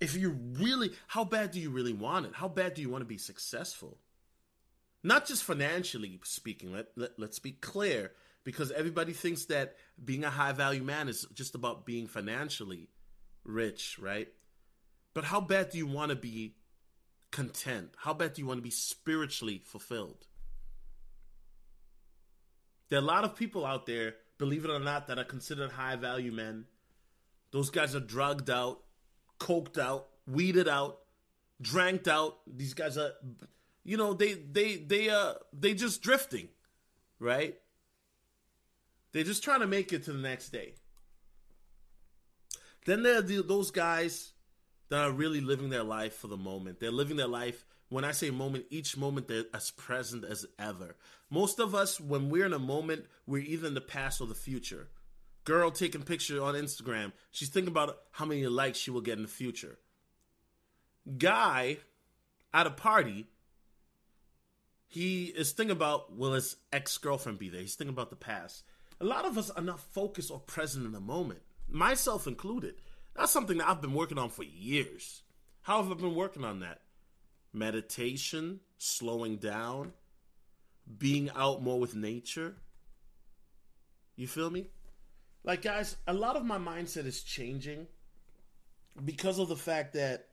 [0.00, 2.32] if you really, how bad do you really want it?
[2.34, 3.98] How bad do you want to be successful?
[5.04, 8.10] Not just financially speaking, let, let, let's be clear,
[8.46, 12.88] because everybody thinks that being a high value man is just about being financially
[13.44, 14.28] rich, right?
[15.14, 16.54] But how bad do you want to be
[17.32, 17.90] content?
[17.96, 20.28] How bad do you want to be spiritually fulfilled?
[22.88, 25.72] There are a lot of people out there, believe it or not, that are considered
[25.72, 26.66] high value men.
[27.50, 28.78] Those guys are drugged out,
[29.40, 31.00] coked out, weeded out,
[31.60, 32.38] dranked out.
[32.46, 33.10] These guys are,
[33.82, 36.50] you know, they they they uh they just drifting,
[37.18, 37.56] right?
[39.16, 40.74] They're just trying to make it to the next day.
[42.84, 44.32] Then there are the, those guys
[44.90, 46.80] that are really living their life for the moment.
[46.80, 47.64] They're living their life.
[47.88, 50.96] When I say moment, each moment they're as present as ever.
[51.30, 54.34] Most of us, when we're in a moment, we're either in the past or the
[54.34, 54.88] future.
[55.44, 59.22] Girl taking picture on Instagram, she's thinking about how many likes she will get in
[59.22, 59.78] the future.
[61.16, 61.78] Guy
[62.52, 63.28] at a party,
[64.86, 67.62] he is thinking about will his ex girlfriend be there?
[67.62, 68.62] He's thinking about the past.
[69.00, 72.76] A lot of us are not focused or present in the moment, myself included.
[73.14, 75.22] That's something that I've been working on for years.
[75.62, 76.80] How have I been working on that?
[77.52, 79.92] Meditation, slowing down,
[80.98, 82.54] being out more with nature.
[84.16, 84.68] You feel me?
[85.44, 87.86] Like, guys, a lot of my mindset is changing
[89.04, 90.28] because of the fact that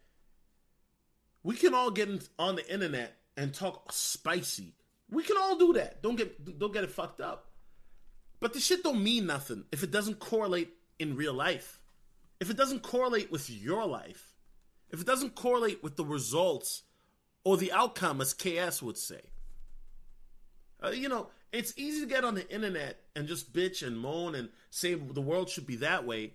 [1.43, 4.76] we can all get on the internet and talk spicy.
[5.10, 6.02] We can all do that.
[6.02, 7.53] Don't get don't get it fucked up.
[8.43, 11.79] But the shit don't mean nothing if it doesn't correlate in real life
[12.43, 14.34] if it doesn't correlate with your life,
[14.89, 16.84] if it doesn't correlate with the results
[17.45, 19.21] or the outcome, as KS would say,
[20.84, 24.36] uh, you know, it's easy to get on the internet and just bitch and moan
[24.36, 26.34] and say the world should be that way.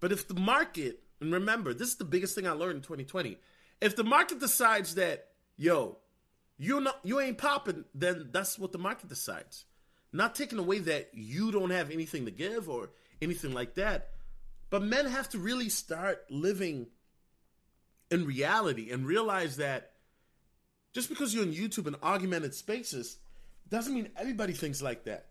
[0.00, 3.36] But if the market, and remember, this is the biggest thing I learned in 2020.
[3.82, 5.98] If the market decides that, yo,
[6.56, 9.66] you're not, you ain't popping, then that's what the market decides.
[10.12, 12.90] Not taking away that you don't have anything to give or
[13.22, 14.10] anything like that,
[14.70, 16.86] but men have to really start living
[18.10, 19.92] in reality and realize that
[20.92, 23.18] just because you're on YouTube and augmented spaces
[23.68, 25.26] doesn't mean everybody thinks like that.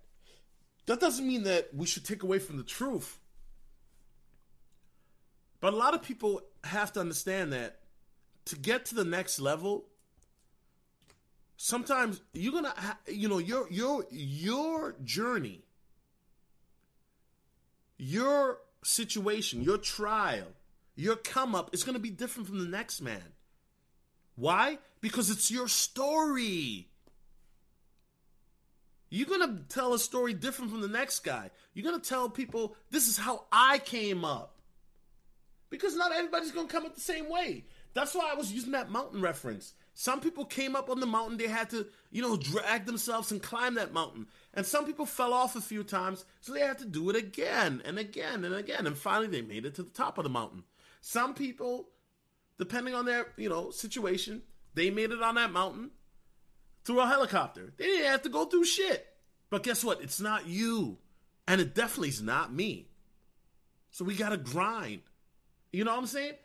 [0.85, 3.19] That doesn't mean that we should take away from the truth.
[5.59, 7.79] But a lot of people have to understand that
[8.45, 9.85] to get to the next level,
[11.61, 12.73] sometimes you're gonna,
[13.05, 15.61] you know, your your your journey,
[17.97, 20.47] your situation, your trial,
[20.95, 23.33] your come up is to be different from the next man.
[24.35, 24.79] Why?
[25.01, 26.87] Because it's your story.
[29.09, 31.49] You're to tell a story different from the next guy.
[31.73, 34.55] You're to tell people, this is how I came up.
[35.69, 37.65] Because not everybody's to come up the same way.
[37.93, 39.73] That's why I was using that mountain reference.
[39.99, 43.43] Some people came up on the mountain, they had to, you know, drag themselves and
[43.43, 44.27] climb that mountain.
[44.53, 47.81] And some people fell off a few times, so they had to do it again
[47.83, 48.87] and again and again.
[48.87, 50.63] And finally, they made it to the top of the mountain.
[51.01, 51.89] Some people,
[52.57, 54.41] depending on their, you know, situation,
[54.73, 55.91] they made it on that mountain
[56.85, 57.73] through a helicopter.
[57.75, 59.05] They didn't have to go through shit.
[59.49, 60.01] But guess what?
[60.01, 60.97] It's not you.
[61.45, 62.87] And it definitely is not me.
[63.91, 65.01] So we got to grind.
[65.73, 66.35] You know what I'm saying?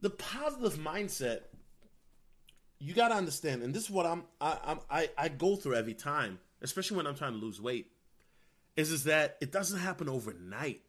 [0.00, 1.40] The positive mindset
[2.78, 5.94] you got to understand, and this is what I'm I, I I go through every
[5.94, 7.90] time, especially when I'm trying to lose weight.
[8.76, 10.82] is is that it doesn't happen overnight.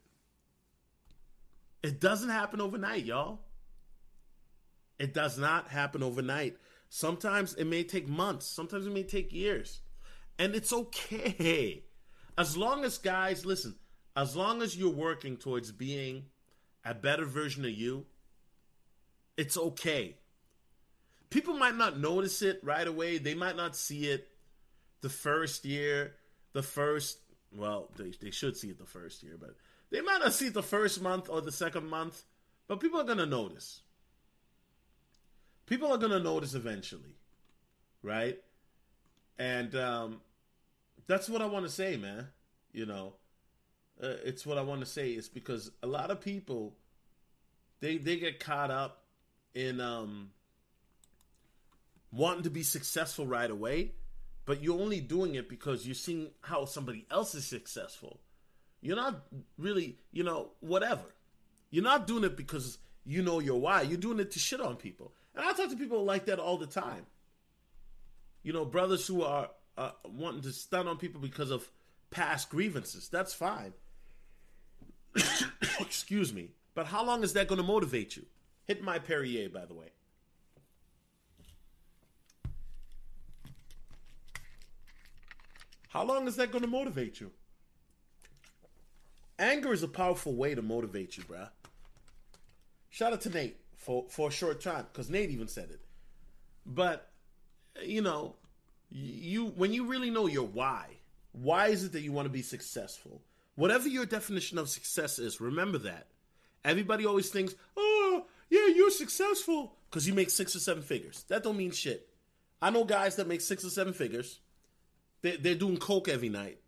[1.83, 3.39] It doesn't happen overnight, y'all.
[4.99, 6.57] It does not happen overnight.
[6.89, 9.81] Sometimes it may take months, sometimes it may take years.
[10.39, 11.83] And it's okay.
[12.37, 13.75] As long as guys, listen,
[14.15, 16.25] as long as you're working towards being
[16.85, 18.05] a better version of you,
[19.35, 20.17] it's okay.
[21.29, 23.17] People might not notice it right away.
[23.17, 24.29] They might not see it
[25.01, 26.15] the first year,
[26.53, 27.19] the first,
[27.55, 29.55] well, they, they should see it the first year, but
[29.89, 32.23] they might not see it the first month or the second month,
[32.67, 33.81] but people are to notice.
[35.65, 37.15] People are to notice eventually,
[38.01, 38.39] right?
[39.37, 40.21] And um,
[41.07, 42.27] that's what I want to say, man.
[42.71, 43.13] You know,
[44.01, 45.11] uh, it's what I want to say.
[45.11, 46.75] It's because a lot of people
[47.79, 49.03] they they get caught up
[49.53, 50.31] in um,
[52.17, 53.91] wanting to be successful right away,
[54.45, 58.19] but you're only doing it because you're seeing how somebody else is successful.
[58.81, 59.23] You're not
[59.57, 61.03] really, you know, whatever.
[61.69, 63.81] You're not doing it because you know your why.
[63.81, 65.13] You're doing it to shit on people.
[65.35, 67.05] And I talk to people like that all the time.
[68.43, 71.69] You know, brothers who are uh, wanting to stun on people because of
[72.09, 73.09] past grievances.
[73.09, 73.73] That's fine.
[75.79, 76.51] Excuse me.
[76.73, 78.25] But how long is that going to motivate you?
[78.65, 79.87] Hit my Perrier, by the way.
[85.89, 87.31] How long is that going to motivate you?
[89.39, 91.49] Anger is a powerful way to motivate you, bruh.
[92.89, 95.81] Shout out to Nate for for a short time because Nate even said it.
[96.65, 97.09] But
[97.83, 98.35] you know,
[98.89, 100.87] you when you really know your why,
[101.31, 103.21] why is it that you want to be successful?
[103.55, 106.07] Whatever your definition of success is, remember that.
[106.65, 111.43] Everybody always thinks, "Oh, yeah, you're successful because you make six or seven figures." That
[111.43, 112.09] don't mean shit.
[112.61, 114.39] I know guys that make six or seven figures.
[115.27, 116.59] They, they're doing coke every night.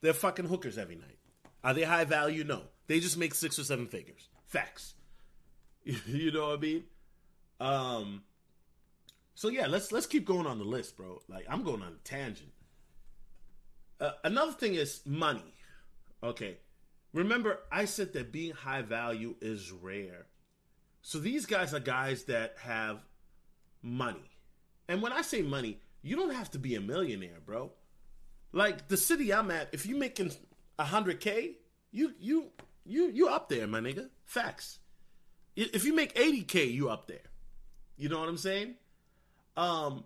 [0.00, 1.18] They're fucking hookers every night.
[1.62, 2.44] Are they high value?
[2.44, 2.62] No.
[2.86, 4.30] They just make six or seven figures.
[4.46, 4.94] Facts.
[5.84, 6.84] you know what I mean?
[7.60, 8.22] Um.
[9.34, 11.20] So yeah, let's let's keep going on the list, bro.
[11.28, 12.52] Like I'm going on a tangent.
[14.00, 15.54] Uh, another thing is money.
[16.22, 16.56] Okay,
[17.12, 20.26] remember I said that being high value is rare.
[21.02, 23.00] So these guys are guys that have
[23.82, 24.30] money,
[24.88, 27.72] and when I say money, you don't have to be a millionaire, bro.
[28.56, 30.32] Like the city I'm at, if you making
[30.80, 31.56] hundred k,
[31.90, 32.46] you you
[32.86, 34.08] you you up there, my nigga.
[34.24, 34.78] Facts.
[35.56, 37.28] If you make 80k, you up there.
[37.98, 38.76] You know what I'm saying?
[39.58, 40.04] Um,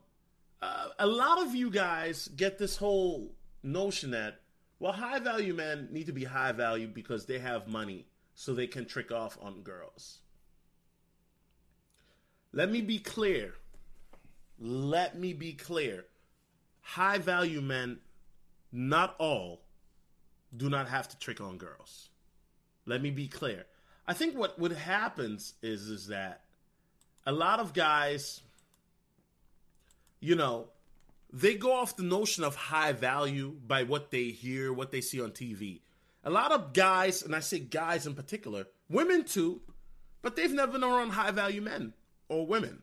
[0.61, 3.33] uh, a lot of you guys get this whole
[3.63, 4.41] notion that
[4.81, 8.67] well, high value men need to be high value because they have money, so they
[8.67, 10.19] can trick off on girls.
[12.53, 13.55] Let me be clear.
[14.59, 16.07] Let me be clear.
[16.81, 18.01] High value men,
[18.73, 19.63] not all,
[20.57, 22.09] do not have to trick on girls.
[22.87, 23.67] Let me be clear.
[24.07, 26.43] I think what what happens is is that
[27.27, 28.41] a lot of guys,
[30.21, 30.69] you know,
[31.33, 35.21] they go off the notion of high value by what they hear, what they see
[35.21, 35.81] on TV.
[36.25, 39.61] A lot of guys, and I say guys in particular, women too,
[40.23, 41.95] but they've never known high value men
[42.29, 42.83] or women.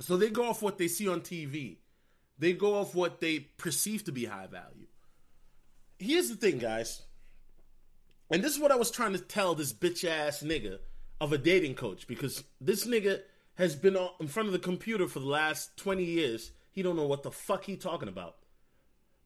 [0.00, 1.76] So they go off what they see on TV.
[2.38, 4.86] They go off what they perceive to be high value.
[5.98, 7.02] Here's the thing, guys.
[8.30, 10.78] And this is what I was trying to tell this bitch ass nigga
[11.20, 13.20] of a dating coach because this nigga
[13.54, 16.50] has been in front of the computer for the last 20 years.
[16.72, 18.36] He don't know what the fuck he talking about.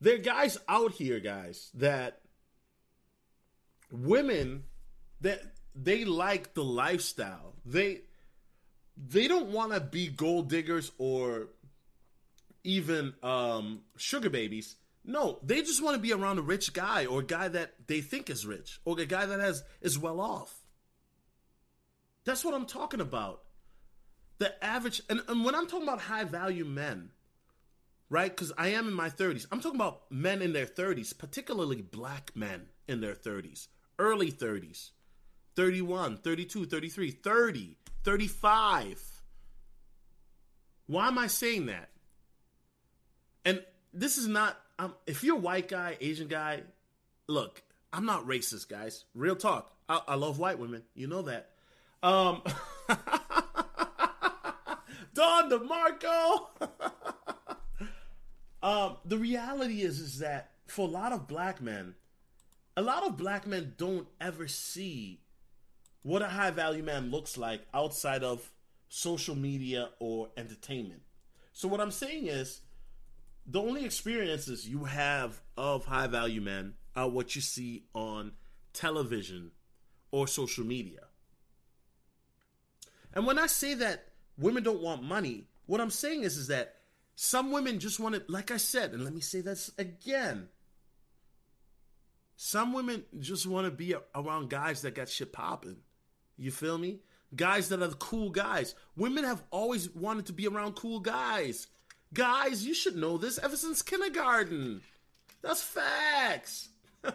[0.00, 2.20] There are guys out here, guys, that
[3.90, 4.64] women
[5.20, 5.42] that
[5.74, 7.54] they like the lifestyle.
[7.64, 8.02] They
[8.96, 11.48] they don't want to be gold diggers or
[12.64, 14.76] even um, sugar babies.
[15.04, 18.00] No, they just want to be around a rich guy or a guy that they
[18.00, 20.54] think is rich or a guy that has is well off.
[22.24, 23.42] That's what I'm talking about.
[24.38, 27.10] The average, and, and when I'm talking about high value men,
[28.10, 28.30] right?
[28.30, 29.46] Because I am in my 30s.
[29.50, 33.68] I'm talking about men in their 30s, particularly black men in their 30s,
[33.98, 34.90] early 30s,
[35.56, 39.02] 31, 32, 33, 30, 35.
[40.86, 41.90] Why am I saying that?
[43.44, 43.62] And
[43.92, 46.62] this is not um, if you're a white guy, Asian guy,
[47.26, 47.62] look,
[47.92, 49.04] I'm not racist, guys.
[49.14, 49.70] Real talk.
[49.90, 50.84] I, I love white women.
[50.94, 51.50] You know that.
[52.02, 52.40] Um,
[55.14, 56.46] Don DeMarco.
[58.62, 61.94] um, the reality is, is that for a lot of black men,
[62.74, 65.20] a lot of black men don't ever see
[66.02, 68.50] what a high value man looks like outside of
[68.88, 71.02] social media or entertainment.
[71.52, 72.62] So what I'm saying is
[73.46, 78.32] the only experiences you have of high value men are what you see on
[78.72, 79.50] television
[80.10, 81.00] or social media.
[83.12, 86.76] And when I say that women don't want money, what I'm saying is, is that
[87.14, 90.48] some women just want to, like I said, and let me say this again.
[92.36, 95.76] Some women just want to be around guys that got shit popping.
[96.38, 97.00] You feel me?
[97.36, 98.74] Guys that are the cool guys.
[98.96, 101.66] Women have always wanted to be around cool guys.
[102.12, 104.80] Guys, you should know this ever since kindergarten.
[105.42, 106.70] That's facts.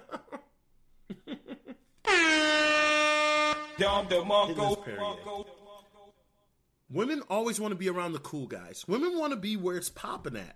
[6.89, 8.85] Women always want to be around the cool guys.
[8.87, 10.55] Women want to be where it's popping at.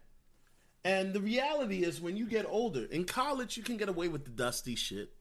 [0.86, 4.24] And the reality is, when you get older, in college, you can get away with
[4.24, 5.12] the dusty shit.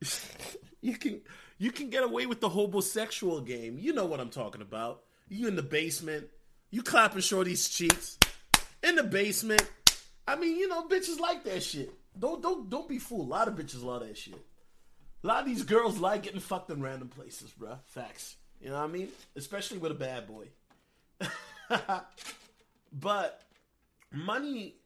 [0.80, 1.20] you can
[1.58, 3.76] you can get away with the homosexual game.
[3.76, 5.02] You know what I'm talking about.
[5.28, 6.28] You in the basement,
[6.70, 8.18] you clapping shorty's cheeks
[8.86, 9.64] in the basement.
[10.26, 11.92] I mean, you know, bitches like that shit.
[12.18, 13.28] Don't don't don't be fooled.
[13.28, 14.40] A lot of bitches love that shit.
[15.22, 17.78] A lot of these girls like getting fucked in random places, bruh.
[17.86, 18.36] Facts.
[18.60, 19.08] You know what I mean?
[19.34, 20.48] Especially with a bad boy.
[22.92, 23.42] but
[24.12, 24.76] money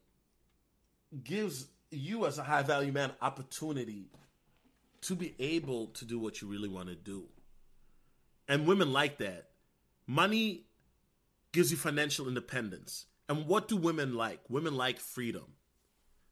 [1.23, 4.09] gives you as a high value man opportunity
[5.01, 7.25] to be able to do what you really want to do.
[8.47, 9.47] And women like that.
[10.07, 10.65] Money
[11.51, 13.05] gives you financial independence.
[13.31, 14.41] And what do women like?
[14.49, 15.53] Women like freedom.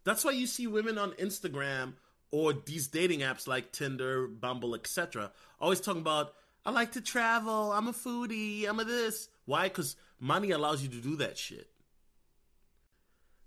[0.03, 1.93] That's why you see women on Instagram
[2.29, 5.31] or these dating apps like Tinder, Bumble, etc.
[5.61, 6.33] always talking about
[6.65, 9.29] I like to travel, I'm a foodie, I'm a this.
[9.45, 9.69] Why?
[9.69, 11.69] Cuz money allows you to do that shit.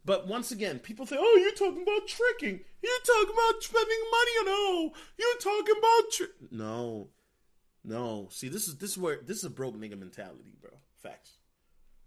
[0.03, 2.59] But once again, people say, "Oh, you're talking about tricking.
[2.82, 6.48] You're talking about spending money on oh, you're talking about tri-.
[6.50, 7.11] no,
[7.84, 8.28] no.
[8.30, 10.70] See, this is this is where this is a broke nigga mentality, bro.
[11.03, 11.36] Facts.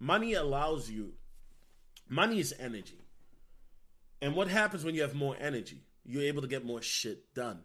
[0.00, 1.14] Money allows you.
[2.08, 3.06] Money is energy,
[4.22, 5.82] and what happens when you have more energy?
[6.04, 7.60] You're able to get more shit done.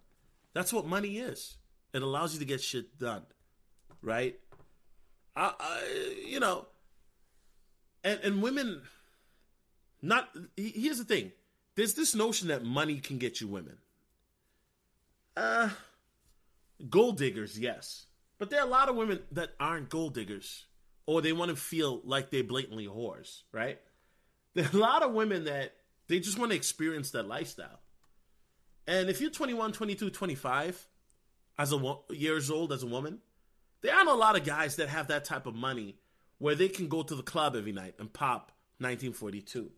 [0.54, 1.58] That's what money is.
[1.94, 3.24] It allows you to get shit done,
[4.02, 4.40] right?
[5.36, 6.68] I, I you know,
[8.04, 8.82] and and women
[10.02, 11.32] not here's the thing.
[11.76, 13.78] There's this notion that money can get you women.
[15.38, 15.70] Uh
[16.90, 18.06] gold diggers, yes.
[18.40, 20.66] But there are a lot of women that aren't gold diggers
[21.06, 23.80] or they want to feel like they're blatantly whores, right?
[24.54, 25.76] There are a lot of women that
[26.08, 27.80] they just want to experience that lifestyle.
[28.86, 30.88] And if you're 21, 22, 25
[31.58, 33.20] as a years old as a woman,
[33.82, 35.96] there aren't a lot of guys that have that type of money
[36.38, 39.72] where they can go to the club every night and pop 1942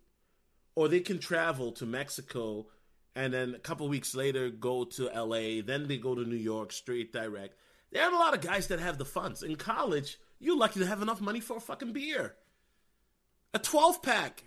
[0.76, 2.67] or they can travel to Mexico
[3.15, 6.71] and then a couple weeks later go to LA, then they go to New York
[6.71, 7.55] straight direct.
[7.91, 9.43] There aren't a lot of guys that have the funds.
[9.43, 12.34] In college, you're lucky to have enough money for a fucking beer.
[13.53, 14.45] A 12 pack.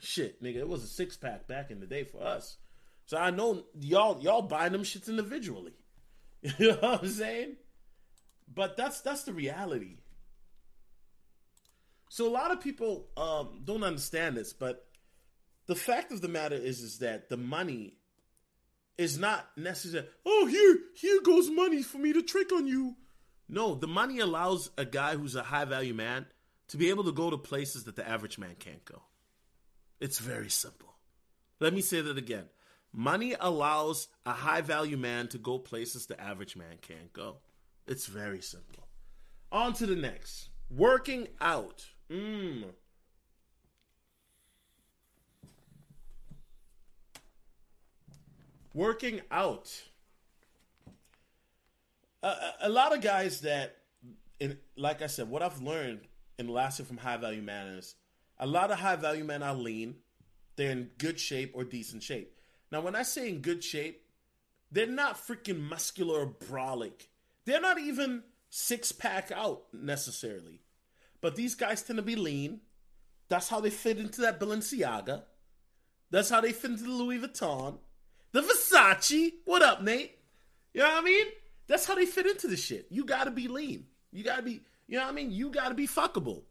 [0.00, 2.56] Shit, nigga, it was a six pack back in the day for us.
[3.06, 5.72] So I know y'all y'all buying them shits individually.
[6.58, 7.56] You know what I'm saying?
[8.52, 9.96] But that's that's the reality.
[12.10, 14.86] So a lot of people um, don't understand this, but
[15.66, 17.96] the fact of the matter is is that the money
[18.98, 20.06] is not necessary.
[20.24, 22.96] Oh, here here goes money for me to trick on you.
[23.48, 26.26] No, the money allows a guy who's a high value man
[26.68, 29.02] to be able to go to places that the average man can't go.
[30.04, 30.92] It's very simple.
[31.60, 32.44] Let me say that again.
[32.92, 37.38] Money allows a high value man to go places the average man can't go.
[37.86, 38.86] It's very simple.
[39.50, 40.50] On to the next.
[40.70, 41.86] Working out.
[42.10, 42.64] Mmm.
[48.74, 49.72] working out.
[52.22, 53.76] A, a, lot of guys that,
[54.38, 56.00] in, like I said, what I've learned
[56.38, 57.94] in lasting from high value men is
[58.38, 59.96] a lot of high value men are lean.
[60.56, 62.38] They're in good shape or decent shape.
[62.70, 64.02] Now, when I say in good shape,
[64.70, 67.08] they're not freaking muscular or brolic.
[67.44, 70.60] They're not even six pack out necessarily.
[71.20, 72.60] But these guys tend to be lean.
[73.28, 75.22] That's how they fit into that Balenciaga.
[76.10, 77.78] That's how they fit into the Louis Vuitton
[78.34, 79.32] the Versace.
[79.44, 80.18] What up, Nate?
[80.74, 81.26] You know what I mean?
[81.68, 82.88] That's how they fit into the shit.
[82.90, 83.86] You gotta be lean.
[84.10, 85.30] You gotta be, you know what I mean?
[85.30, 86.42] You gotta be fuckable.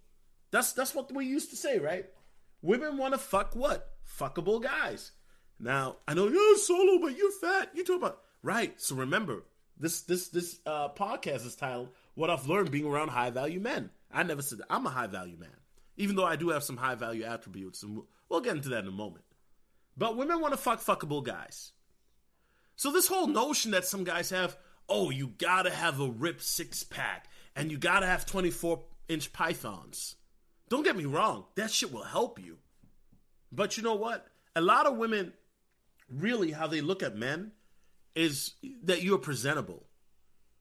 [0.54, 2.06] That's that's what we used to say, right?
[2.62, 3.90] Women want to fuck what?
[4.08, 5.12] Fuckable guys.
[5.60, 7.72] Now I know you're solo, but you're fat.
[7.74, 8.80] You talk about right.
[8.80, 9.46] So remember,
[9.80, 13.90] this this this uh, podcast is titled "What I've Learned Being Around High Value Men."
[14.12, 14.68] I never said that.
[14.70, 15.58] I'm a high value man,
[15.98, 18.90] even though I do have some high value attributes, and we'll get into that in
[18.90, 19.26] a moment.
[19.98, 21.72] But women want to fuck fuckable guys.
[22.76, 24.56] So this whole notion that some guys have,
[24.88, 30.16] oh, you gotta have a ripped six pack and you gotta have 24 inch pythons.
[30.74, 32.58] Don't get me wrong, that shit will help you.
[33.52, 34.26] But you know what?
[34.56, 35.34] A lot of women
[36.10, 37.52] really how they look at men
[38.16, 39.86] is that you're presentable.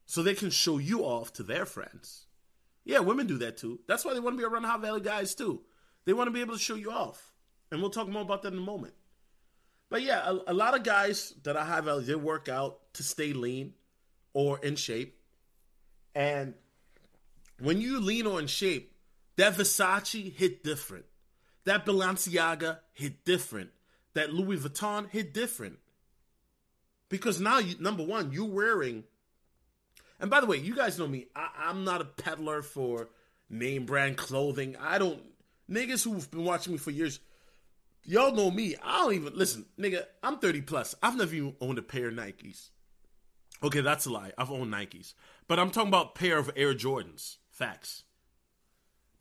[0.05, 2.27] So they can show you off to their friends.
[2.85, 3.81] Yeah, women do that too.
[3.89, 5.63] That's why they want to be around high value guys too.
[6.05, 7.33] They want to be able to show you off.
[7.71, 8.93] And we'll talk more about that in a moment.
[9.89, 13.33] But yeah, a, a lot of guys that I have, they work out to stay
[13.33, 13.73] lean
[14.35, 15.19] or in shape.
[16.15, 16.53] And
[17.59, 18.92] when you lean or in shape,
[19.37, 21.07] that Versace hit different.
[21.65, 23.71] That Balenciaga hit different.
[24.15, 25.79] That Louis Vuitton hit different.
[27.09, 29.05] Because now, you, number one, you're wearing.
[30.19, 31.27] And by the way, you guys know me.
[31.37, 33.11] I, I'm not a peddler for
[33.49, 34.77] name brand clothing.
[34.81, 35.21] I don't.
[35.71, 37.21] Niggas who've been watching me for years,
[38.03, 38.77] y'all know me.
[38.83, 40.05] I don't even listen, nigga.
[40.23, 40.95] I'm 30 plus.
[41.03, 42.71] I've never even owned a pair of Nikes.
[43.63, 44.33] Okay, that's a lie.
[44.37, 45.15] I've owned Nikes,
[45.47, 47.37] but I'm talking about pair of Air Jordans.
[47.51, 48.03] Facts.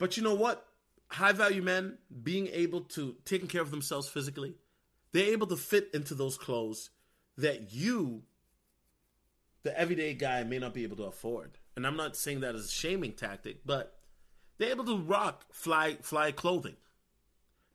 [0.02, 0.66] But you know what?
[1.12, 4.54] High value men being able to taking care of themselves physically,
[5.12, 6.90] they're able to fit into those clothes
[7.38, 8.24] that you,
[9.62, 11.52] the everyday guy, may not be able to afford.
[11.76, 13.96] And I'm not saying that as a shaming tactic, but
[14.58, 16.74] they're able to rock fly fly clothing.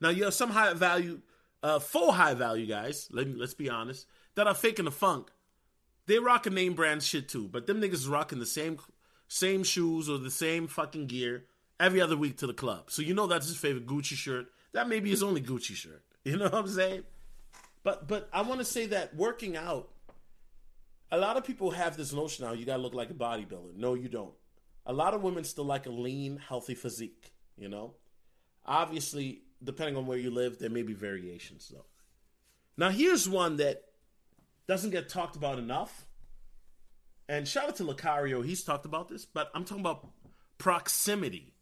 [0.02, 1.22] Now you have some high value,
[1.64, 3.08] uh, full high value guys.
[3.10, 4.06] Let me, let's be honest,
[4.36, 5.30] that are faking the funk.
[6.08, 8.80] They rocking name brand shit too, but them niggas rocking the same
[9.30, 11.46] same shoes or the same fucking gear
[11.80, 12.92] every other week to the club.
[12.92, 14.48] So you know that's his favorite Gucci shirt.
[14.74, 16.04] That may be his only Gucci shirt.
[16.24, 17.04] You know what I'm saying?
[17.84, 19.88] But but I want to say that working out,
[21.10, 23.78] a lot of people have this notion now you gotta look like a bodybuilder.
[23.78, 24.34] No, you don't.
[24.86, 27.32] A lot of women still like a lean, healthy physique.
[27.58, 27.94] You know,
[28.66, 31.86] obviously, depending on where you live, there may be variations though.
[32.76, 33.84] Now here's one that
[34.68, 36.06] doesn't get talked about enough.
[37.30, 40.08] And shout out to Lucario, he's talked about this, but I'm talking about
[40.58, 41.54] proximity,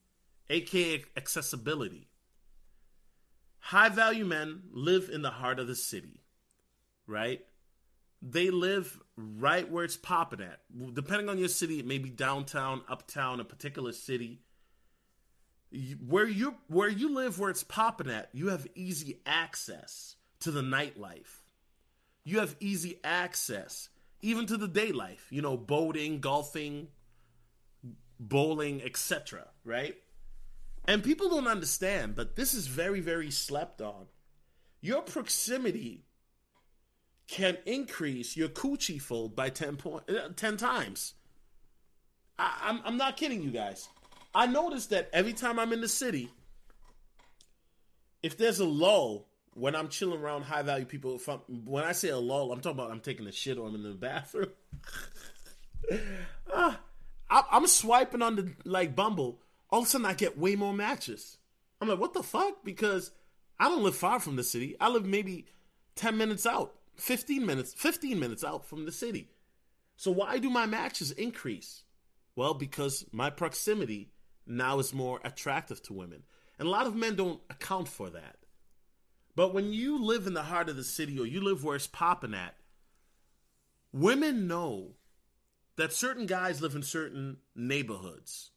[0.50, 2.10] aka accessibility.
[3.60, 6.22] High value men live in the heart of the city,
[7.08, 7.42] right?
[8.22, 10.60] They live right where it's popping at.
[10.94, 14.42] Depending on your city, it may be downtown, uptown, a particular city.
[16.00, 20.62] Where you where you live, where it's popping at, you have easy access to the
[20.62, 21.42] nightlife.
[22.24, 23.90] You have easy access
[24.22, 25.28] even to the day life.
[25.32, 26.88] You know, boating, golfing,
[28.20, 29.48] bowling, etc.
[29.64, 29.96] Right?
[30.88, 34.06] And people don't understand, but this is very, very slept on.
[34.82, 36.06] Your proximity
[37.28, 41.16] can increase your coochie fold by 10, point, uh, 10 times.
[42.38, 43.90] I, I'm, I'm not kidding you guys.
[44.34, 46.30] I noticed that every time I'm in the city,
[48.22, 51.94] if there's a lull when I'm chilling around high value people, if I'm, when I
[51.94, 54.50] say a lull, I'm talking about I'm taking a shit or I'm in the bathroom.
[56.54, 56.76] uh,
[57.30, 59.40] I, I'm swiping on the like Bumble
[59.76, 61.38] all of a sudden I get way more matches.
[61.82, 62.64] I'm like, what the fuck?
[62.64, 63.12] Because
[63.60, 64.78] I don't live far from the city.
[64.80, 65.48] I live maybe
[65.96, 69.32] 10 minutes out, 15 minutes, 15 minutes out from the city.
[69.98, 71.84] So why do my matches increase?
[72.38, 74.14] Well, because my proximity
[74.48, 76.24] now is more attractive to women.
[76.58, 78.38] And a lot of men don't account for that.
[79.36, 81.86] But when you live in the heart of the city or you live where it's
[81.86, 82.56] popping at,
[83.92, 84.92] women know
[85.76, 88.52] that certain guys live in certain neighborhoods.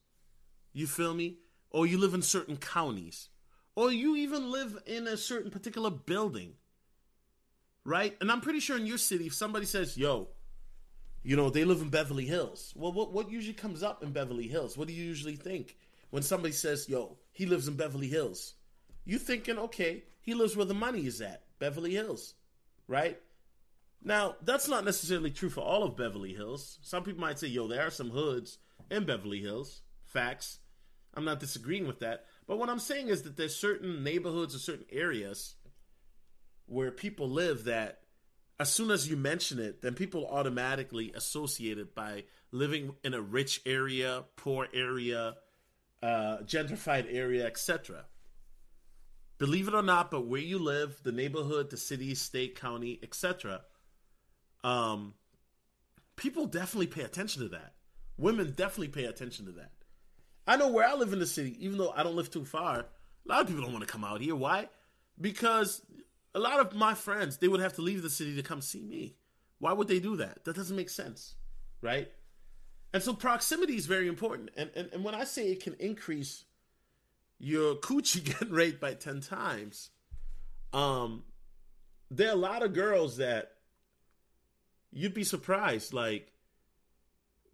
[0.79, 1.39] You feel me?
[1.71, 3.29] Or you live in certain counties.
[3.75, 6.55] Or you even live in a certain particular building.
[7.85, 8.17] Right?
[8.21, 10.29] And I'm pretty sure in your city, if somebody says, yo,
[11.25, 12.73] you know, they live in Beverly Hills.
[12.77, 14.79] Well, what, what usually comes up in Beverly Hills?
[14.79, 15.77] What do you usually think
[16.11, 18.55] when somebody says, yo, he lives in Beverly Hills?
[19.05, 22.35] You thinking, okay, he lives where the money is at, Beverly Hills,
[22.87, 23.19] right?
[24.03, 26.79] Now, that's not necessarily true for all of Beverly Hills.
[26.83, 28.59] Some people might say, yo, there are some hoods
[28.91, 29.83] in Beverly Hills.
[30.05, 30.61] Facts.
[31.19, 32.25] I'm not disagreeing with that.
[32.47, 35.57] But what I'm saying is that there's certain neighborhoods or certain areas
[36.67, 38.01] where people live that
[38.61, 43.21] as soon as you mention it, then people automatically associate it by living in a
[43.21, 45.35] rich area, poor area,
[46.03, 48.05] uh, gentrified area, etc.
[49.39, 53.61] Believe it or not, but where you live, the neighborhood, the city, state, county, etc.,
[54.65, 55.15] um,
[56.17, 57.75] people definitely pay attention to that.
[58.17, 59.71] Women definitely pay attention to that.
[60.49, 62.79] I know where I live in the city, even though I don't live too far.
[62.79, 62.85] A
[63.27, 64.35] lot of people don't want to come out here.
[64.35, 64.71] Why?
[65.21, 65.83] Because
[66.35, 68.83] a lot of my friends they would have to leave the city to come see
[68.83, 69.15] me.
[69.59, 70.47] Why would they do that?
[70.47, 71.35] That doesn't make sense,
[71.83, 72.11] right?
[72.95, 74.51] And so proximity is very important.
[74.57, 76.45] And and, and when I say it can increase
[77.39, 79.91] your coochie getting rate by ten times,
[80.73, 81.25] um,
[82.11, 83.53] there are a lot of girls that
[84.91, 86.33] you'd be surprised, like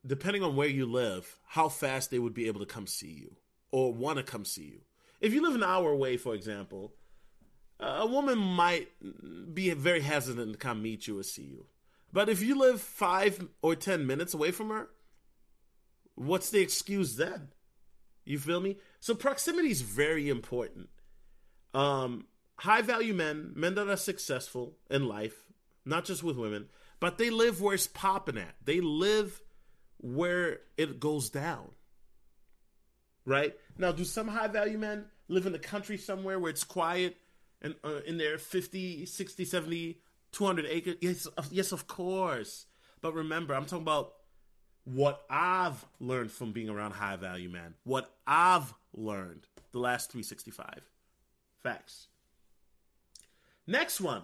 [0.07, 3.37] depending on where you live, how fast they would be able to come see you
[3.71, 4.81] or want to come see you.
[5.21, 6.95] If you live an hour away, for example,
[7.81, 8.89] a woman might
[9.53, 11.67] be very hesitant to come meet you or see you.
[12.13, 14.89] But if you live five or ten minutes away from her,
[16.15, 17.49] what's the excuse then?
[18.25, 18.79] You feel me?
[19.01, 20.89] So proximity is very important.
[21.75, 22.27] Um,
[22.59, 25.45] high value men, men that are successful in life,
[25.85, 26.67] not just with women,
[27.01, 28.55] but they live where it's popping at.
[28.65, 29.43] They live
[29.99, 31.70] where it goes down.
[33.24, 33.55] Right?
[33.78, 37.16] Now, do some high value men live in the country somewhere where it's quiet
[37.62, 39.99] and uh, in their 50, 60, 70,
[40.32, 40.97] 200 acres?
[41.01, 42.66] Yes, yes, of course.
[43.01, 44.12] But remember, I'm talking about
[44.84, 47.74] what I've learned from being around high value men.
[47.84, 50.88] What I've learned the last 365.
[51.62, 52.07] Facts.
[53.66, 54.22] Next one.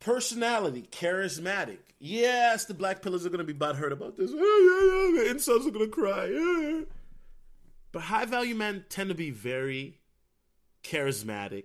[0.00, 1.78] Personality, charismatic.
[1.98, 4.30] Yes, the black pillars are going to be butthurt about this.
[4.30, 6.84] The incels are going to cry.
[7.90, 9.98] But high value men tend to be very
[10.84, 11.64] charismatic.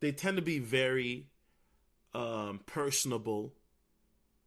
[0.00, 1.26] They tend to be very
[2.14, 3.54] um, personable,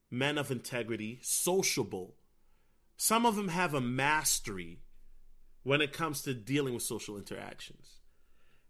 [0.09, 2.15] men of integrity, sociable.
[2.95, 4.79] Some of them have a mastery
[5.63, 7.99] when it comes to dealing with social interactions.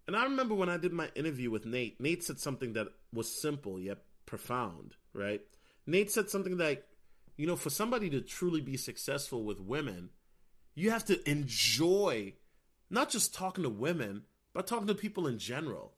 [0.08, 3.32] And I remember when I did my interview with Nate, Nate said something that was
[3.32, 5.42] simple yet profound, right?
[5.86, 6.86] Nate said something like,
[7.38, 10.10] you know, for somebody to truly be successful with women,
[10.76, 12.34] you have to enjoy
[12.90, 14.24] not just talking to women,
[14.54, 15.94] but talking to people in general.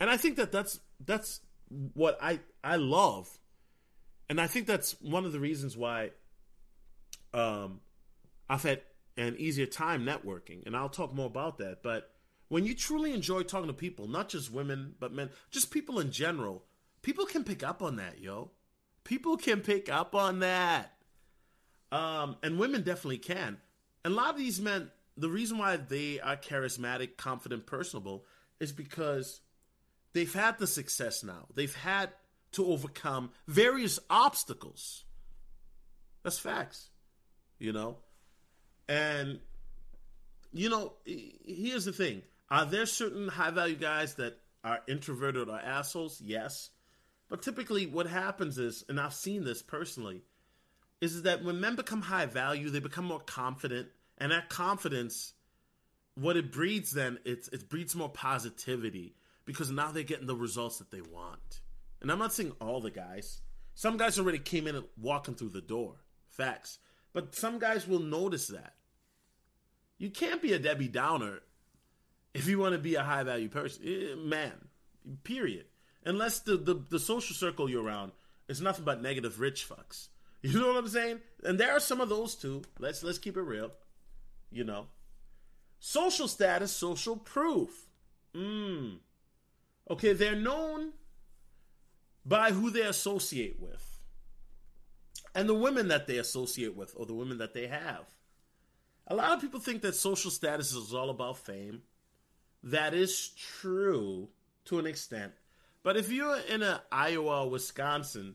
[0.00, 3.38] And I think that that's that's what I I love.
[4.28, 6.10] And I think that's one of the reasons why
[7.32, 7.80] um
[8.48, 8.82] I've had
[9.16, 12.13] an easier time networking, and I'll talk more about that, but
[12.48, 16.10] when you truly enjoy talking to people, not just women, but men, just people in
[16.10, 16.64] general,
[17.02, 18.50] people can pick up on that, yo.
[19.04, 20.92] People can pick up on that.
[21.92, 23.58] Um, and women definitely can.
[24.04, 28.24] And a lot of these men, the reason why they are charismatic, confident, personable
[28.60, 29.40] is because
[30.12, 31.46] they've had the success now.
[31.54, 32.10] They've had
[32.52, 35.04] to overcome various obstacles.
[36.22, 36.90] That's facts,
[37.58, 37.98] you know?
[38.88, 39.40] And,
[40.52, 45.58] you know, here's the thing are there certain high value guys that are introverted or
[45.58, 46.20] assholes?
[46.20, 46.70] Yes.
[47.28, 50.22] But typically, what happens is, and I've seen this personally,
[51.00, 53.88] is that when men become high value, they become more confident,
[54.18, 55.32] and that confidence,
[56.14, 60.78] what it breeds, then it's it breeds more positivity because now they're getting the results
[60.78, 61.60] that they want.
[62.00, 63.40] And I'm not saying all the guys.
[63.74, 65.96] Some guys already came in walking through the door.
[66.28, 66.78] Facts.
[67.12, 68.74] But some guys will notice that.
[69.98, 71.40] You can't be a Debbie Downer
[72.34, 74.52] if you want to be a high value person, eh, man,
[75.22, 75.66] period.
[76.04, 78.12] Unless the, the, the social circle you're around
[78.48, 80.08] is nothing but negative rich fucks.
[80.42, 81.20] You know what I'm saying?
[81.42, 82.60] And there are some of those too.
[82.78, 83.70] Let's let's keep it real.
[84.52, 84.88] You know.
[85.78, 87.70] Social status, social proof.
[88.34, 88.98] Mm.
[89.90, 90.92] Okay, they're known
[92.26, 94.00] by who they associate with.
[95.34, 98.04] And the women that they associate with or the women that they have.
[99.06, 101.82] A lot of people think that social status is all about fame
[102.64, 104.28] that is true
[104.66, 105.32] to an extent.
[105.82, 108.34] But if you're in a Iowa, Wisconsin,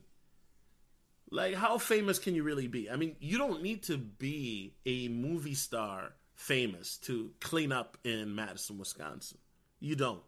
[1.30, 2.88] like how famous can you really be?
[2.88, 8.34] I mean, you don't need to be a movie star famous to clean up in
[8.34, 9.38] Madison, Wisconsin.
[9.80, 10.22] You don't.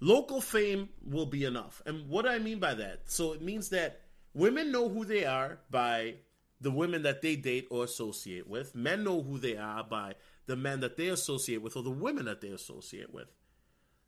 [0.00, 1.82] Local fame will be enough.
[1.84, 3.02] And what do I mean by that?
[3.06, 4.00] So it means that
[4.32, 6.14] women know who they are by
[6.60, 8.74] the women that they date or associate with.
[8.74, 10.14] Men know who they are by
[10.48, 13.28] the men that they associate with or the women that they associate with.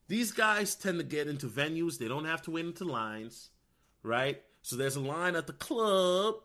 [0.09, 3.51] These guys tend to get into venues, they don't have to wait into lines,
[4.03, 4.43] right?
[4.63, 6.37] So there's a line at the club.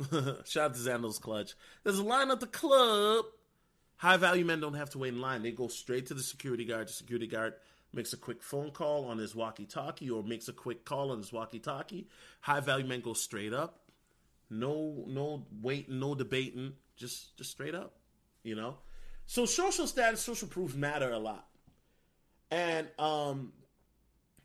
[0.44, 1.54] Shout out to Xander's Clutch.
[1.84, 3.26] There's a line at the club.
[3.96, 5.42] High value men don't have to wait in line.
[5.42, 6.88] They go straight to the security guard.
[6.88, 7.54] The security guard
[7.92, 11.18] makes a quick phone call on his walkie talkie or makes a quick call on
[11.18, 12.08] his walkie talkie.
[12.40, 13.80] High value men go straight up.
[14.50, 16.74] No no waiting, no debating.
[16.96, 17.96] Just just straight up.
[18.44, 18.76] You know?
[19.28, 21.46] So social status, social proof matter a lot.
[22.50, 23.52] And um,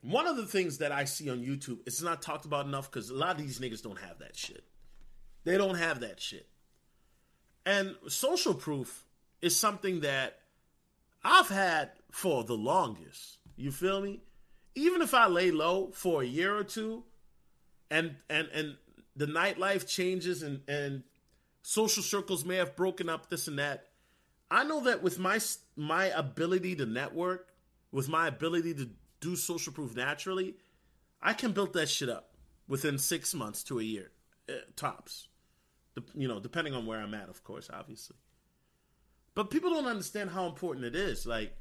[0.02, 3.10] one of the things that I see on YouTube, it's not talked about enough because
[3.10, 4.66] a lot of these niggas don't have that shit.
[5.46, 6.50] They don't have that shit.
[7.66, 9.06] And social proof
[9.42, 10.40] is something that
[11.24, 13.38] I've had for the longest.
[13.56, 14.20] You feel me?
[14.76, 17.06] Even if I lay low for a year or two,
[17.90, 18.76] and and and
[19.16, 21.04] the nightlife changes and and
[21.62, 23.88] social circles may have broken up, this and that.
[24.54, 25.40] I know that with my
[25.76, 27.48] my ability to network,
[27.92, 28.90] with my ability to
[29.20, 30.54] do social proof naturally,
[31.24, 32.36] I can build that shit up
[32.68, 34.12] within six months to a year,
[34.48, 35.28] uh, tops.
[36.14, 38.16] you know, depending on where I'm at, of course, obviously.
[39.34, 41.26] But people don't understand how important it is.
[41.26, 41.56] Like,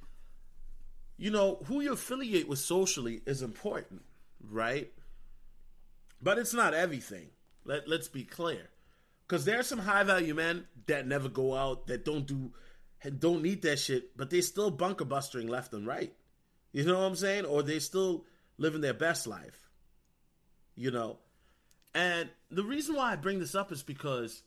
[1.16, 4.02] you know, who you affiliate with socially is important,
[4.50, 4.92] right?
[6.20, 7.28] But it's not everything.
[7.64, 8.68] Let, let's be clear.
[9.26, 12.52] Because there are some high value men that never go out, that don't do,
[13.10, 16.12] don't need that shit, but they still bunker bustering left and right.
[16.72, 17.44] You know what I'm saying?
[17.44, 18.24] Or they still
[18.58, 19.68] living their best life.
[20.74, 21.18] You know?
[21.94, 24.42] And the reason why I bring this up is because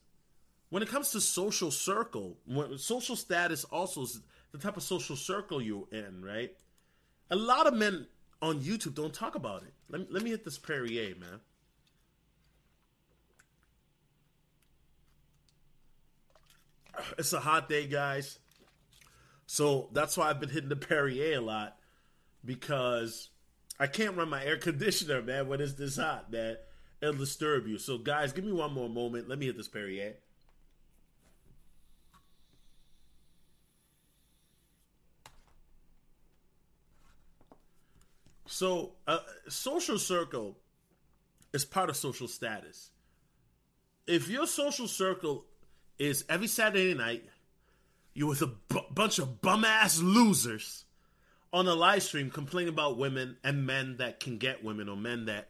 [0.70, 5.16] when it comes to social circle, when social status also is the type of social
[5.16, 6.51] circle you're in, right?
[7.30, 8.08] A lot of men
[8.41, 9.74] on YouTube don't talk about it.
[9.89, 11.39] Let me, let me hit this Perrier, man.
[17.18, 18.39] It's a hot day, guys.
[19.48, 21.78] So that's why I've been hitting the Perrier a lot
[22.43, 23.30] because
[23.80, 26.58] I can't run my air conditioner, man, when it's this hot, man.
[27.02, 27.78] It'll disturb you.
[27.78, 29.28] So, guys, give me one more moment.
[29.28, 30.16] Let me hit this Perrier.
[38.48, 39.20] So, uh,
[39.50, 40.58] social circle
[41.52, 42.91] is part of social status.
[44.08, 45.46] If your social circle
[46.00, 47.26] is every Saturday night,
[48.16, 50.86] you're with a b- bunch of bum ass losers
[51.53, 55.26] on a live stream complaining about women and men that can get women or men
[55.26, 55.49] that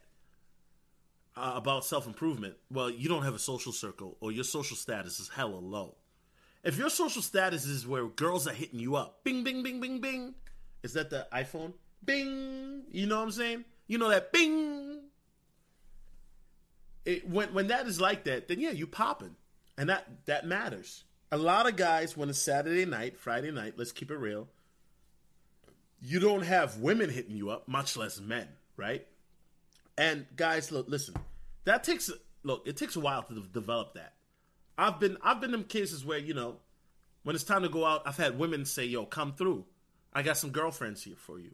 [1.37, 2.55] uh, about self improvement.
[2.71, 5.95] Well, you don't have a social circle or your social status is hella low.
[6.63, 10.01] If your social status is where girls are hitting you up, bing, bing, bing, bing,
[10.01, 10.33] bing,
[10.81, 11.73] is that the iPhone?
[12.03, 13.65] Bing, you know what I'm saying?
[13.87, 15.01] You know that bing.
[17.05, 19.35] It, when when that is like that, then yeah, you popping,
[19.77, 21.03] and that that matters.
[21.35, 24.47] A lot of guys, when it's Saturday night, Friday night, let's keep it real.
[26.01, 29.05] You don't have women hitting you up, much less men, right?
[29.97, 31.13] And guys, look, listen,
[31.65, 32.09] that takes
[32.43, 34.13] look, it takes a while to develop that.
[34.77, 36.55] I've been I've been in cases where you know,
[37.23, 39.65] when it's time to go out, I've had women say, "Yo, come through.
[40.13, 41.51] I got some girlfriends here for you."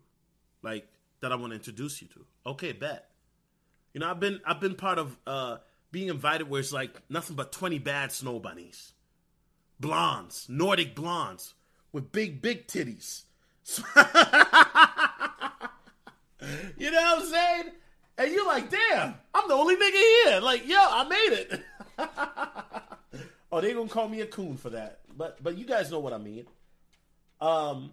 [0.62, 0.88] like
[1.22, 2.26] that I want to introduce you to.
[2.46, 3.10] Okay, bet.
[3.96, 5.58] You know, I've been I've been part of uh
[5.92, 8.94] being invited where it's like nothing but 20 bad snow bunnies.
[9.82, 11.56] Blondes, Nordic blondes
[11.92, 13.24] with big big titties.
[16.78, 17.72] you know what I'm saying?
[18.18, 20.40] And you're like, damn, I'm the only nigga here.
[20.42, 21.64] Like, yo, I made it.
[23.52, 25.00] oh, they gonna call me a coon for that.
[25.18, 26.46] But but you guys know what I mean.
[27.40, 27.92] Um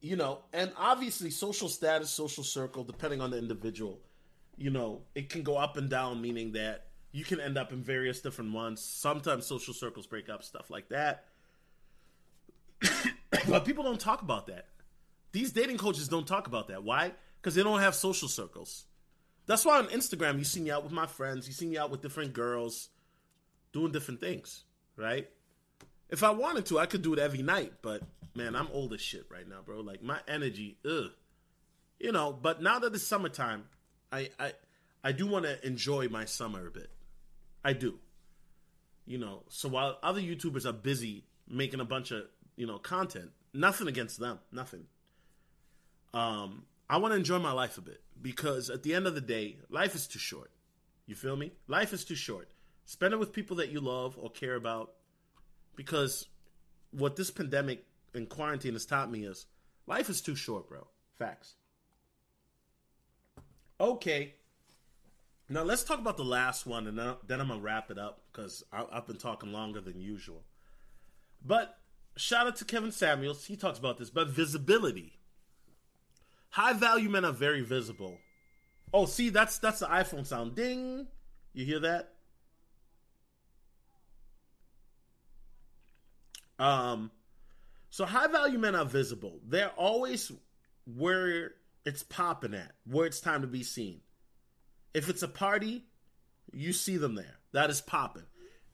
[0.00, 3.98] you know, and obviously social status, social circle, depending on the individual,
[4.56, 6.85] you know, it can go up and down, meaning that
[7.16, 8.78] you can end up in various different ones.
[8.82, 11.24] Sometimes social circles break up, stuff like that.
[13.48, 14.66] but people don't talk about that.
[15.32, 16.84] These dating coaches don't talk about that.
[16.84, 17.12] Why?
[17.40, 18.84] Because they don't have social circles.
[19.46, 21.90] That's why on Instagram you see me out with my friends, you see me out
[21.90, 22.90] with different girls,
[23.72, 24.64] doing different things,
[24.94, 25.26] right?
[26.10, 28.02] If I wanted to, I could do it every night, but
[28.34, 29.80] man, I'm old as shit right now, bro.
[29.80, 31.12] Like my energy, ugh.
[31.98, 33.64] You know, but now that it's summertime,
[34.12, 34.52] I I
[35.02, 36.90] I do want to enjoy my summer a bit.
[37.66, 37.98] I do.
[39.06, 42.22] You know, so while other YouTubers are busy making a bunch of,
[42.54, 44.84] you know, content, nothing against them, nothing.
[46.14, 49.20] Um, I want to enjoy my life a bit because at the end of the
[49.20, 50.52] day, life is too short.
[51.06, 51.54] You feel me?
[51.66, 52.48] Life is too short.
[52.84, 54.92] Spend it with people that you love or care about
[55.74, 56.26] because
[56.92, 59.46] what this pandemic and quarantine has taught me is
[59.88, 60.86] life is too short, bro.
[61.18, 61.54] Facts.
[63.80, 64.34] Okay.
[65.48, 68.64] Now let's talk about the last one, and then I'm gonna wrap it up because
[68.72, 70.42] I've been talking longer than usual.
[71.44, 71.78] But
[72.16, 73.44] shout out to Kevin Samuels.
[73.44, 75.20] He talks about this, but visibility.
[76.50, 78.18] High value men are very visible.
[78.92, 80.56] Oh, see, that's that's the iPhone sound.
[80.56, 81.06] Ding.
[81.52, 82.12] You hear that?
[86.58, 87.10] Um,
[87.90, 89.40] so high value men are visible.
[89.46, 90.32] They're always
[90.86, 91.52] where
[91.84, 94.00] it's popping at, where it's time to be seen.
[94.96, 95.84] If it's a party,
[96.54, 97.36] you see them there.
[97.52, 98.22] That is popping.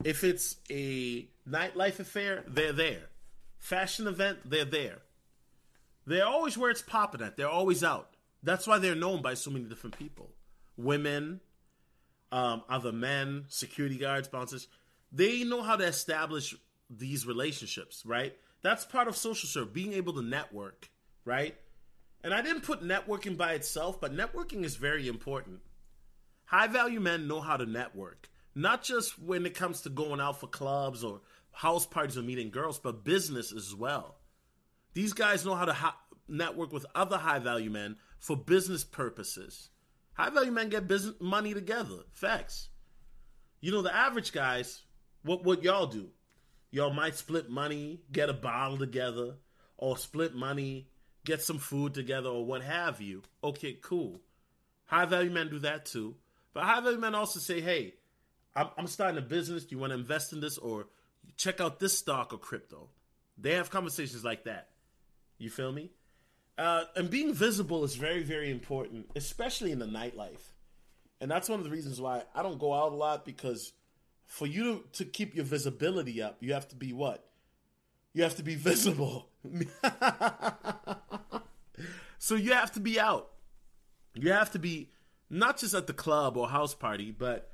[0.04, 3.08] If it's a nightlife affair, they're there.
[3.58, 4.98] Fashion event, they're there.
[6.06, 7.36] They're always where it's popping at.
[7.36, 8.14] They're always out.
[8.40, 10.30] That's why they're known by so many different people.
[10.76, 11.40] Women,
[12.30, 14.68] um, other men, security guards, bouncers.
[15.10, 16.54] They know how to establish
[16.88, 18.36] these relationships, right?
[18.62, 20.88] That's part of social serve, being able to network,
[21.24, 21.56] right?
[22.22, 25.58] And I didn't put networking by itself, but networking is very important.
[26.44, 30.40] High value men know how to network, not just when it comes to going out
[30.40, 31.20] for clubs or
[31.52, 34.16] house parties or meeting girls, but business as well.
[34.94, 35.94] These guys know how to
[36.28, 39.70] network with other high value men for business purposes.
[40.14, 42.04] High value men get business money together.
[42.12, 42.68] Facts.
[43.60, 44.82] You know the average guys.
[45.22, 46.10] What what y'all do?
[46.72, 49.34] y'all might split money, get a bottle together,
[49.76, 50.88] or split money
[51.24, 53.22] get some food together or what have you.
[53.44, 54.20] Okay, cool.
[54.86, 56.16] High value men do that too.
[56.54, 57.94] But high value men also say, hey,
[58.54, 59.64] I'm, I'm starting a business.
[59.64, 60.86] Do you want to invest in this or
[61.36, 62.88] check out this stock or crypto?
[63.38, 64.68] They have conversations like that.
[65.38, 65.90] You feel me?
[66.58, 70.52] Uh, and being visible is very, very important, especially in the nightlife.
[71.20, 73.72] And that's one of the reasons why I don't go out a lot because
[74.26, 77.24] for you to, to keep your visibility up, you have to be what?
[78.12, 79.28] You have to be visible.
[82.18, 83.30] so you have to be out.
[84.14, 84.90] You have to be
[85.32, 87.50] not just at the club or house party, but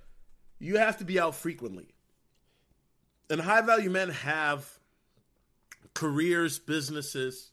[0.58, 1.94] you have to be out frequently.
[3.30, 4.78] And high value men have
[5.94, 7.52] careers, businesses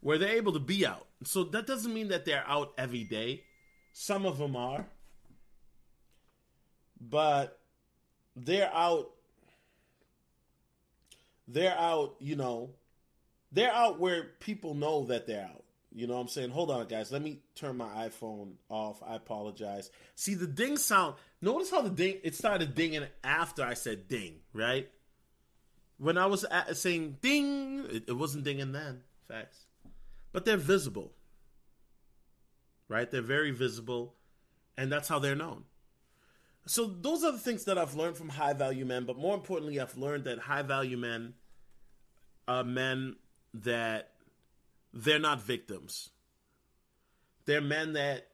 [0.00, 1.06] where they're able to be out.
[1.24, 3.44] So that doesn't mean that they're out every day.
[3.92, 4.86] Some of them are.
[7.00, 7.58] But
[8.36, 9.10] they're out
[11.48, 12.70] they're out, you know,
[13.52, 15.64] they're out where people know that they're out.
[15.96, 16.50] You know what I'm saying?
[16.50, 17.10] Hold on, guys.
[17.10, 19.02] Let me turn my iPhone off.
[19.02, 19.90] I apologize.
[20.14, 21.14] See the ding sound.
[21.40, 24.90] Notice how the ding it started dinging after I said ding, right?
[25.96, 29.04] When I was at, saying ding, it, it wasn't dinging then.
[29.26, 29.64] Facts.
[30.32, 31.12] But they're visible.
[32.88, 33.10] Right?
[33.10, 34.16] They're very visible
[34.76, 35.64] and that's how they're known.
[36.66, 39.80] So those are the things that I've learned from high value men, but more importantly,
[39.80, 41.32] I've learned that high value men
[42.46, 43.16] are men
[43.54, 44.10] that
[44.96, 46.10] they're not victims.
[47.44, 48.28] They're men that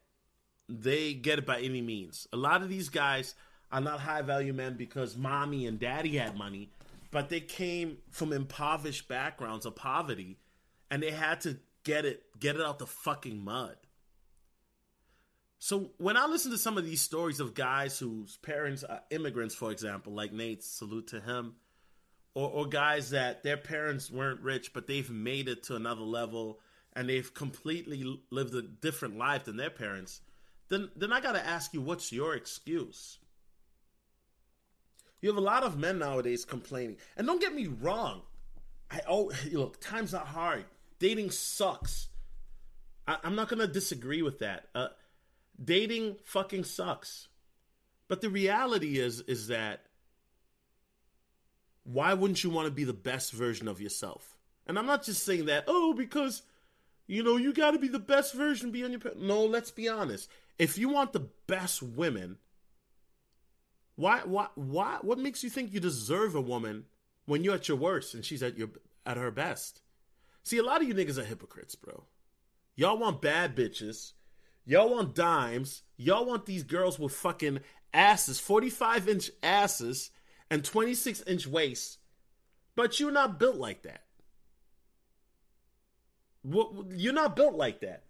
[0.69, 2.27] they get it by any means.
[2.31, 3.35] A lot of these guys
[3.71, 6.69] are not high value men because mommy and daddy had money,
[7.11, 10.37] but they came from impoverished backgrounds of poverty
[10.89, 13.75] and they had to get it get it out the fucking mud.
[15.59, 19.55] So when I listen to some of these stories of guys whose parents are immigrants,
[19.55, 21.55] for example, like Nate, salute to him,
[22.35, 26.59] or, or guys that their parents weren't rich, but they've made it to another level
[26.93, 30.21] and they've completely lived a different life than their parents,
[30.69, 33.17] then then I gotta ask you, what's your excuse?
[35.21, 38.21] You have a lot of men nowadays complaining, and don't get me wrong.
[38.91, 40.65] I oh look, times are hard.
[40.99, 42.07] Dating sucks.
[43.07, 44.67] I, am not gonna disagree with that.
[44.73, 44.89] Uh,
[45.63, 47.27] dating fucking sucks.
[48.07, 49.81] But the reality is is that
[51.83, 54.37] why wouldn't you want to be the best version of yourself?
[54.65, 56.43] And I'm not just saying that, oh, because,
[57.07, 59.01] you know, you got to be the best version, be on your.
[59.17, 60.29] No, let's be honest.
[60.57, 62.37] If you want the best women,
[63.95, 66.85] why, why, why, what makes you think you deserve a woman
[67.25, 68.69] when you're at your worst and she's at your,
[69.05, 69.81] at her best?
[70.43, 72.05] See, a lot of you niggas are hypocrites, bro.
[72.75, 74.13] Y'all want bad bitches.
[74.65, 75.83] Y'all want dimes.
[75.97, 77.59] Y'all want these girls with fucking
[77.93, 80.11] asses, 45 inch asses
[80.53, 81.97] and 26 inch waist,
[82.75, 84.03] but you're not built like that.
[86.43, 88.03] You're not built like that.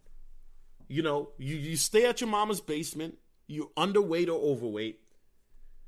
[0.86, 3.16] You know, you, you stay at your mama's basement,
[3.46, 5.00] you're underweight or overweight.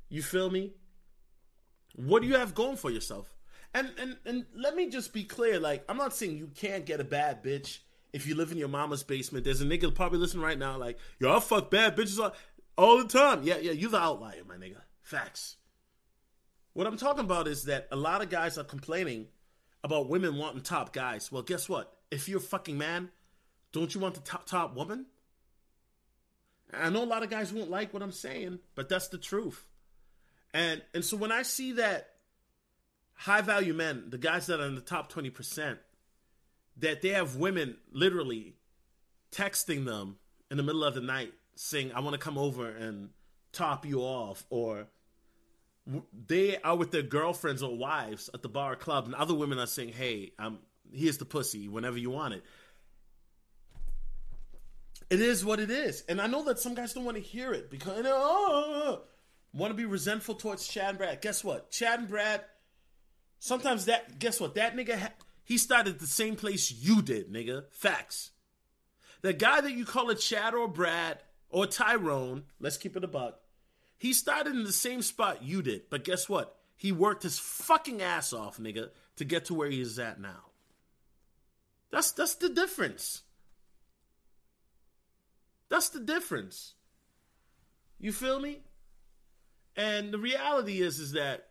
[0.09, 0.73] You feel me?
[1.95, 3.35] What do you have going for yourself?
[3.75, 6.99] And and and let me just be clear, like I'm not saying you can't get
[6.99, 7.79] a bad bitch
[8.13, 9.45] if you live in your mama's basement.
[9.45, 12.33] There's a nigga probably listening right now, like, yo, I fuck bad bitches all,
[12.77, 13.43] all the time.
[13.43, 14.81] Yeah, yeah, you the outlier, my nigga.
[15.03, 15.57] Facts.
[16.77, 19.29] What I'm talking about is that a lot of guys are complaining
[19.83, 21.31] about women wanting top guys.
[21.31, 21.91] Well, guess what?
[22.11, 23.09] If you're a fucking man,
[23.71, 25.07] don't you want the top top woman?
[26.71, 29.65] I know a lot of guys won't like what I'm saying, but that's the truth.
[30.53, 32.09] And and so when I see that
[33.15, 35.79] high value men, the guys that are in the top 20%,
[36.77, 38.53] that they have women literally
[39.31, 40.17] texting them
[40.51, 43.09] in the middle of the night saying, I want to come over and
[43.51, 44.89] top you off, or
[46.27, 49.59] they are with their girlfriends or wives at the bar or club, and other women
[49.59, 50.59] are saying, "Hey, um,
[50.91, 52.43] here's the pussy whenever you want it."
[55.09, 57.53] It is what it is, and I know that some guys don't want to hear
[57.53, 59.03] it because oh,
[59.53, 61.21] want to be resentful towards Chad and Brad.
[61.21, 61.71] Guess what?
[61.71, 62.43] Chad and Brad.
[63.39, 64.19] Sometimes that.
[64.19, 64.55] Guess what?
[64.55, 64.99] That nigga.
[64.99, 65.13] Ha-
[65.43, 67.71] he started the same place you did, nigga.
[67.71, 68.31] Facts.
[69.21, 71.19] The guy that you call a Chad or Brad
[71.49, 72.43] or Tyrone.
[72.59, 73.39] Let's keep it a buck
[73.97, 76.55] he started in the same spot you did, but guess what?
[76.75, 80.45] He worked his fucking ass off, nigga, to get to where he is at now.
[81.91, 83.23] That's that's the difference.
[85.69, 86.75] That's the difference.
[87.99, 88.61] You feel me?
[89.75, 91.49] And the reality is is that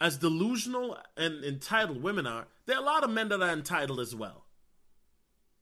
[0.00, 4.00] as delusional and entitled women are, there are a lot of men that are entitled
[4.00, 4.43] as well.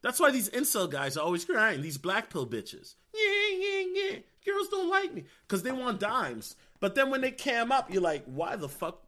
[0.03, 2.94] That's why these incel guys are always crying, these black pill bitches.
[3.14, 4.18] Yeah, yeah, yeah.
[4.44, 6.57] Girls don't like me because they want dimes.
[6.80, 9.03] But then when they cam up, you're like, why the fuck?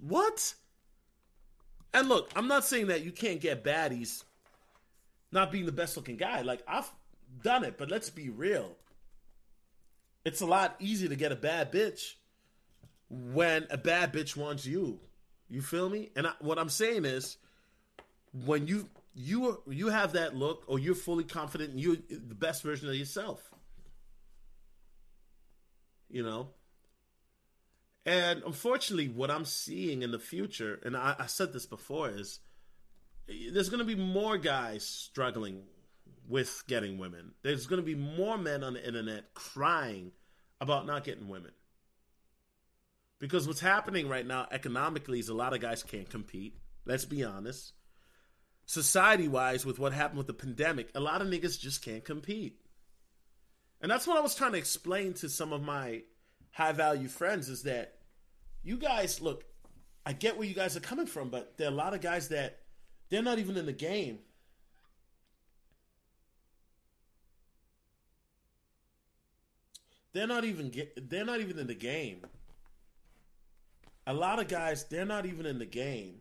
[0.00, 0.54] What?
[1.92, 4.24] And look, I'm not saying that you can't get baddies
[5.30, 6.40] not being the best looking guy.
[6.40, 6.90] Like I've
[7.42, 8.76] done it, but let's be real.
[10.24, 12.14] It's a lot easier to get a bad bitch
[13.10, 15.00] when a bad bitch wants you.
[15.50, 16.10] You feel me?
[16.16, 17.36] And I, what I'm saying is,
[18.46, 22.62] when you you you have that look, or you're fully confident, and you're the best
[22.62, 23.50] version of yourself.
[26.10, 26.48] You know.
[28.04, 32.40] And unfortunately, what I'm seeing in the future, and I, I said this before, is
[33.28, 35.62] eh, there's going to be more guys struggling
[36.28, 37.32] with getting women.
[37.42, 40.12] There's going to be more men on the internet crying
[40.60, 41.52] about not getting women.
[43.20, 46.56] Because what's happening right now economically is a lot of guys can't compete.
[46.84, 47.72] Let's be honest.
[48.72, 52.58] Society wise, with what happened with the pandemic, a lot of niggas just can't compete.
[53.82, 56.04] And that's what I was trying to explain to some of my
[56.52, 57.98] high value friends is that
[58.62, 59.44] you guys, look,
[60.06, 62.28] I get where you guys are coming from, but there are a lot of guys
[62.28, 62.60] that
[63.10, 64.20] they're not even in the game.
[70.14, 72.22] They're not even get, they're not even in the game.
[74.06, 76.20] A lot of guys, they're not even in the game.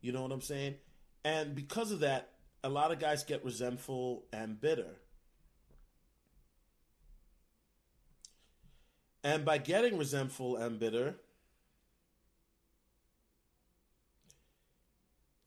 [0.00, 0.76] You know what I'm saying?
[1.24, 2.30] And because of that,
[2.62, 4.96] a lot of guys get resentful and bitter.
[9.24, 11.16] And by getting resentful and bitter,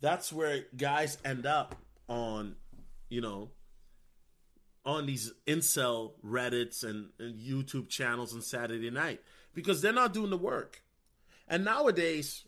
[0.01, 1.75] that's where guys end up
[2.07, 2.55] on,
[3.09, 3.49] you know,
[4.85, 9.21] on these incel Reddits and, and YouTube channels on Saturday night
[9.53, 10.83] because they're not doing the work.
[11.47, 12.45] And nowadays,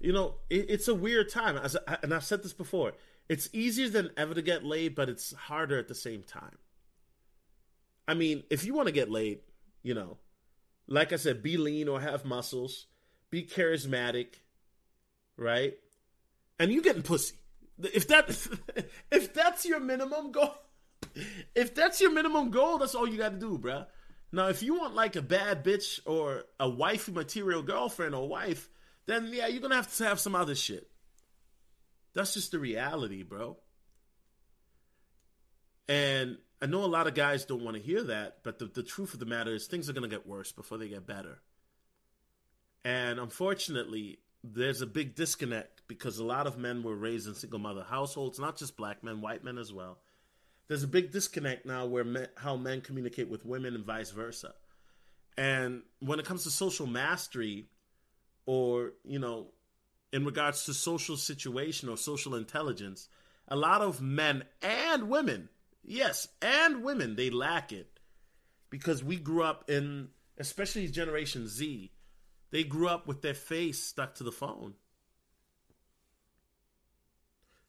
[0.00, 1.56] you know, it, it's a weird time.
[1.56, 2.92] As I, and I've said this before,
[3.28, 6.58] it's easier than ever to get laid, but it's harder at the same time.
[8.06, 9.40] I mean, if you want to get laid,
[9.82, 10.18] you know,
[10.86, 12.86] like I said, be lean or have muscles,
[13.30, 14.34] be charismatic,
[15.36, 15.74] right?
[16.58, 17.36] And you getting pussy.
[17.82, 18.28] If that
[19.10, 20.54] if that's your minimum goal,
[21.54, 23.86] if that's your minimum goal, that's all you got to do, bruh.
[24.32, 28.68] Now, if you want like a bad bitch or a wifey material girlfriend or wife,
[29.06, 30.88] then yeah, you're gonna have to have some other shit.
[32.14, 33.58] That's just the reality, bro.
[35.88, 38.82] And I know a lot of guys don't want to hear that, but the, the
[38.82, 41.40] truth of the matter is things are to get worse before they get better.
[42.84, 47.58] And unfortunately, there's a big disconnect because a lot of men were raised in single
[47.58, 49.98] mother households, not just black men, white men as well.
[50.68, 54.54] There's a big disconnect now where men, how men communicate with women and vice versa.
[55.36, 57.66] And when it comes to social mastery
[58.46, 59.48] or, you know,
[60.12, 63.08] in regards to social situation or social intelligence,
[63.48, 65.48] a lot of men and women
[65.84, 68.00] Yes, and women, they lack it.
[68.70, 71.92] Because we grew up in, especially Generation Z,
[72.50, 74.74] they grew up with their face stuck to the phone.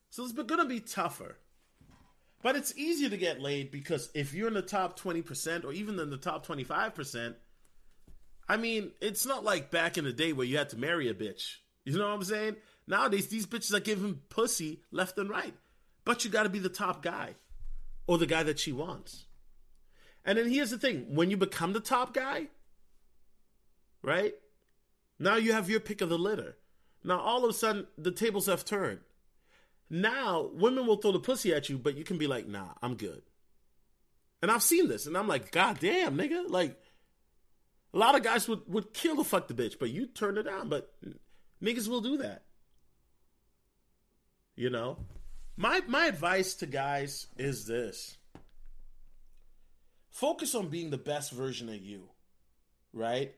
[0.09, 1.37] So it's to be tougher.
[2.41, 5.99] But it's easier to get laid because if you're in the top 20% or even
[5.99, 7.35] in the top 25%,
[8.47, 11.13] I mean, it's not like back in the day where you had to marry a
[11.13, 11.57] bitch.
[11.83, 12.55] You know what I'm saying?
[12.87, 15.53] Nowadays, these bitches are giving pussy left and right.
[16.03, 17.35] But you got to be the top guy
[18.07, 19.25] or the guy that she wants.
[20.23, 22.47] And then here's the thing when you become the top guy,
[24.01, 24.33] right?
[25.19, 26.57] Now you have your pick of the litter.
[27.03, 28.99] Now all of a sudden, the tables have turned.
[29.89, 32.95] Now women will throw the pussy at you, but you can be like, nah, I'm
[32.95, 33.21] good.
[34.41, 36.49] And I've seen this, and I'm like, God damn, nigga.
[36.49, 36.79] Like,
[37.95, 40.43] a lot of guys would, would kill to fuck the bitch, but you turn it
[40.43, 40.67] down.
[40.67, 40.93] But
[41.63, 42.43] niggas will do that.
[44.57, 44.97] You know?
[45.57, 48.17] My my advice to guys is this.
[50.11, 52.09] Focus on being the best version of you.
[52.93, 53.33] Right?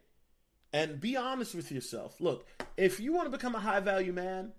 [0.74, 2.20] And be honest with yourself.
[2.20, 4.54] Look, if you want to become a high value man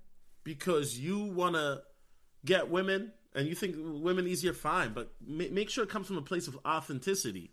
[0.45, 1.83] because you want to
[2.45, 6.23] get women and you think women easier, fine, but make sure it comes from a
[6.23, 7.53] place of authenticity.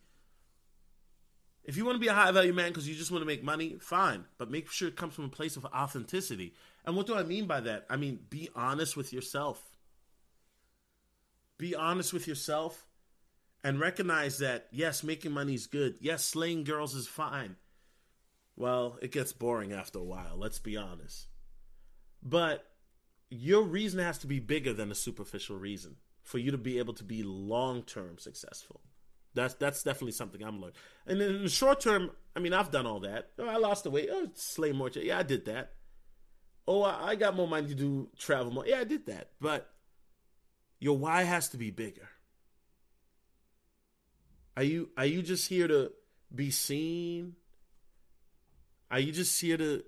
[1.66, 3.44] If you want to be a high value man because you just want to make
[3.44, 6.54] money, fine, but make sure it comes from a place of authenticity.
[6.86, 7.86] And what do I mean by that?
[7.90, 9.76] I mean, be honest with yourself.
[11.58, 12.86] Be honest with yourself
[13.64, 15.96] and recognize that, yes, making money is good.
[16.00, 17.56] Yes, slaying girls is fine.
[18.56, 21.28] Well, it gets boring after a while, let's be honest.
[22.22, 22.64] But
[23.30, 26.94] your reason has to be bigger than a superficial reason for you to be able
[26.94, 28.82] to be long term successful.
[29.36, 30.78] That's that's definitely something I'm learning.
[31.06, 33.30] And in the short term, I mean, I've done all that.
[33.38, 34.10] Oh, I lost the weight.
[34.12, 34.90] Oh, slay more.
[34.94, 35.74] Yeah, I did that.
[36.68, 38.66] Oh, I got more money to do travel more.
[38.66, 39.32] Yeah, I did that.
[39.40, 39.70] But
[40.80, 42.10] your why has to be bigger.
[44.58, 45.92] Are you are you just here to
[46.34, 47.36] be seen?
[48.90, 49.84] Are you just here to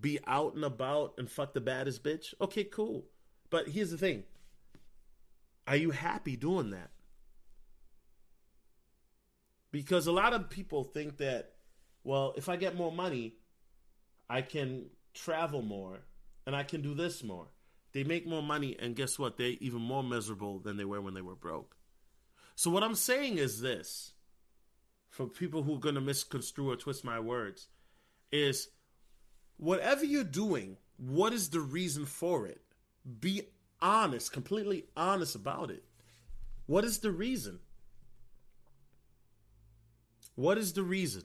[0.00, 2.34] be out and about and fuck the baddest bitch?
[2.40, 3.06] Okay, cool.
[3.50, 4.22] But here's the thing.
[5.66, 6.90] Are you happy doing that?
[9.72, 11.54] Because a lot of people think that,
[12.04, 13.34] well, if I get more money,
[14.30, 16.00] I can travel more
[16.46, 17.48] and I can do this more.
[17.92, 19.36] They make more money, and guess what?
[19.36, 21.76] They're even more miserable than they were when they were broke.
[22.54, 24.12] So, what I'm saying is this
[25.10, 27.68] for people who are going to misconstrue or twist my words
[28.30, 28.68] is
[29.58, 32.62] whatever you're doing, what is the reason for it?
[33.20, 33.42] Be
[33.82, 35.84] honest, completely honest about it.
[36.66, 37.58] What is the reason?
[40.34, 41.24] What is the reason?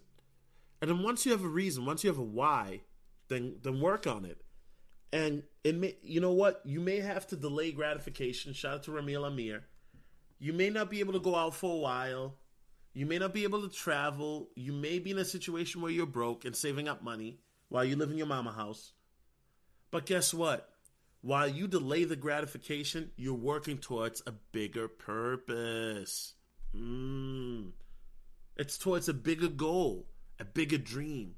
[0.81, 2.81] And then once you have a reason, once you have a why,
[3.29, 4.41] then then work on it.
[5.13, 6.61] And it may, you know what?
[6.65, 8.53] You may have to delay gratification.
[8.53, 9.63] Shout out to Ramil Amir.
[10.39, 12.35] You may not be able to go out for a while.
[12.93, 14.49] You may not be able to travel.
[14.55, 17.39] You may be in a situation where you're broke and saving up money
[17.69, 18.91] while you live in your mama house.
[19.91, 20.69] But guess what?
[21.21, 26.33] While you delay the gratification, you're working towards a bigger purpose.
[26.75, 27.71] Mm.
[28.57, 30.07] It's towards a bigger goal,
[30.39, 31.35] a bigger dream.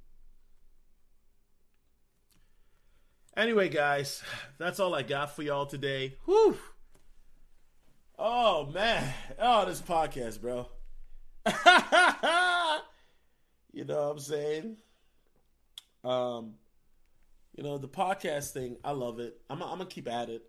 [3.35, 4.23] Anyway, guys,
[4.57, 6.15] that's all I got for y'all today.
[6.25, 6.57] Whew.
[8.17, 9.13] Oh man.
[9.37, 10.69] Oh, this podcast, bro.
[13.73, 14.77] you know what I'm saying?
[16.05, 16.53] Um,
[17.55, 19.41] you know, the podcast thing, I love it.
[19.49, 20.43] I'm, I'm gonna keep at it.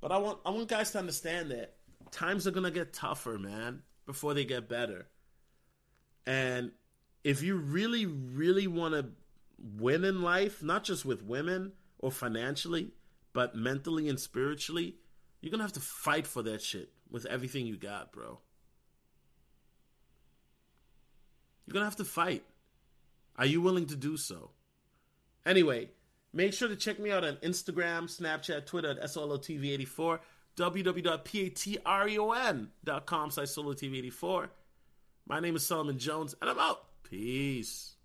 [0.00, 1.74] But I want I want guys to understand that
[2.12, 5.08] times are gonna get tougher, man, before they get better.
[6.26, 6.72] And
[7.24, 9.06] if you really, really want to
[9.58, 12.92] win in life, not just with women or financially,
[13.32, 14.96] but mentally and spiritually,
[15.40, 18.38] you're gonna have to fight for that shit with everything you got, bro.
[21.66, 22.44] You're gonna have to fight.
[23.36, 24.50] Are you willing to do so?
[25.46, 25.90] Anyway,
[26.32, 30.18] make sure to check me out on Instagram, Snapchat, Twitter at SOLOTV84,
[30.56, 34.48] www.patreon.com slash SoloTV84.
[35.28, 36.84] My name is Solomon Jones, and I'm out.
[37.02, 37.96] Peace.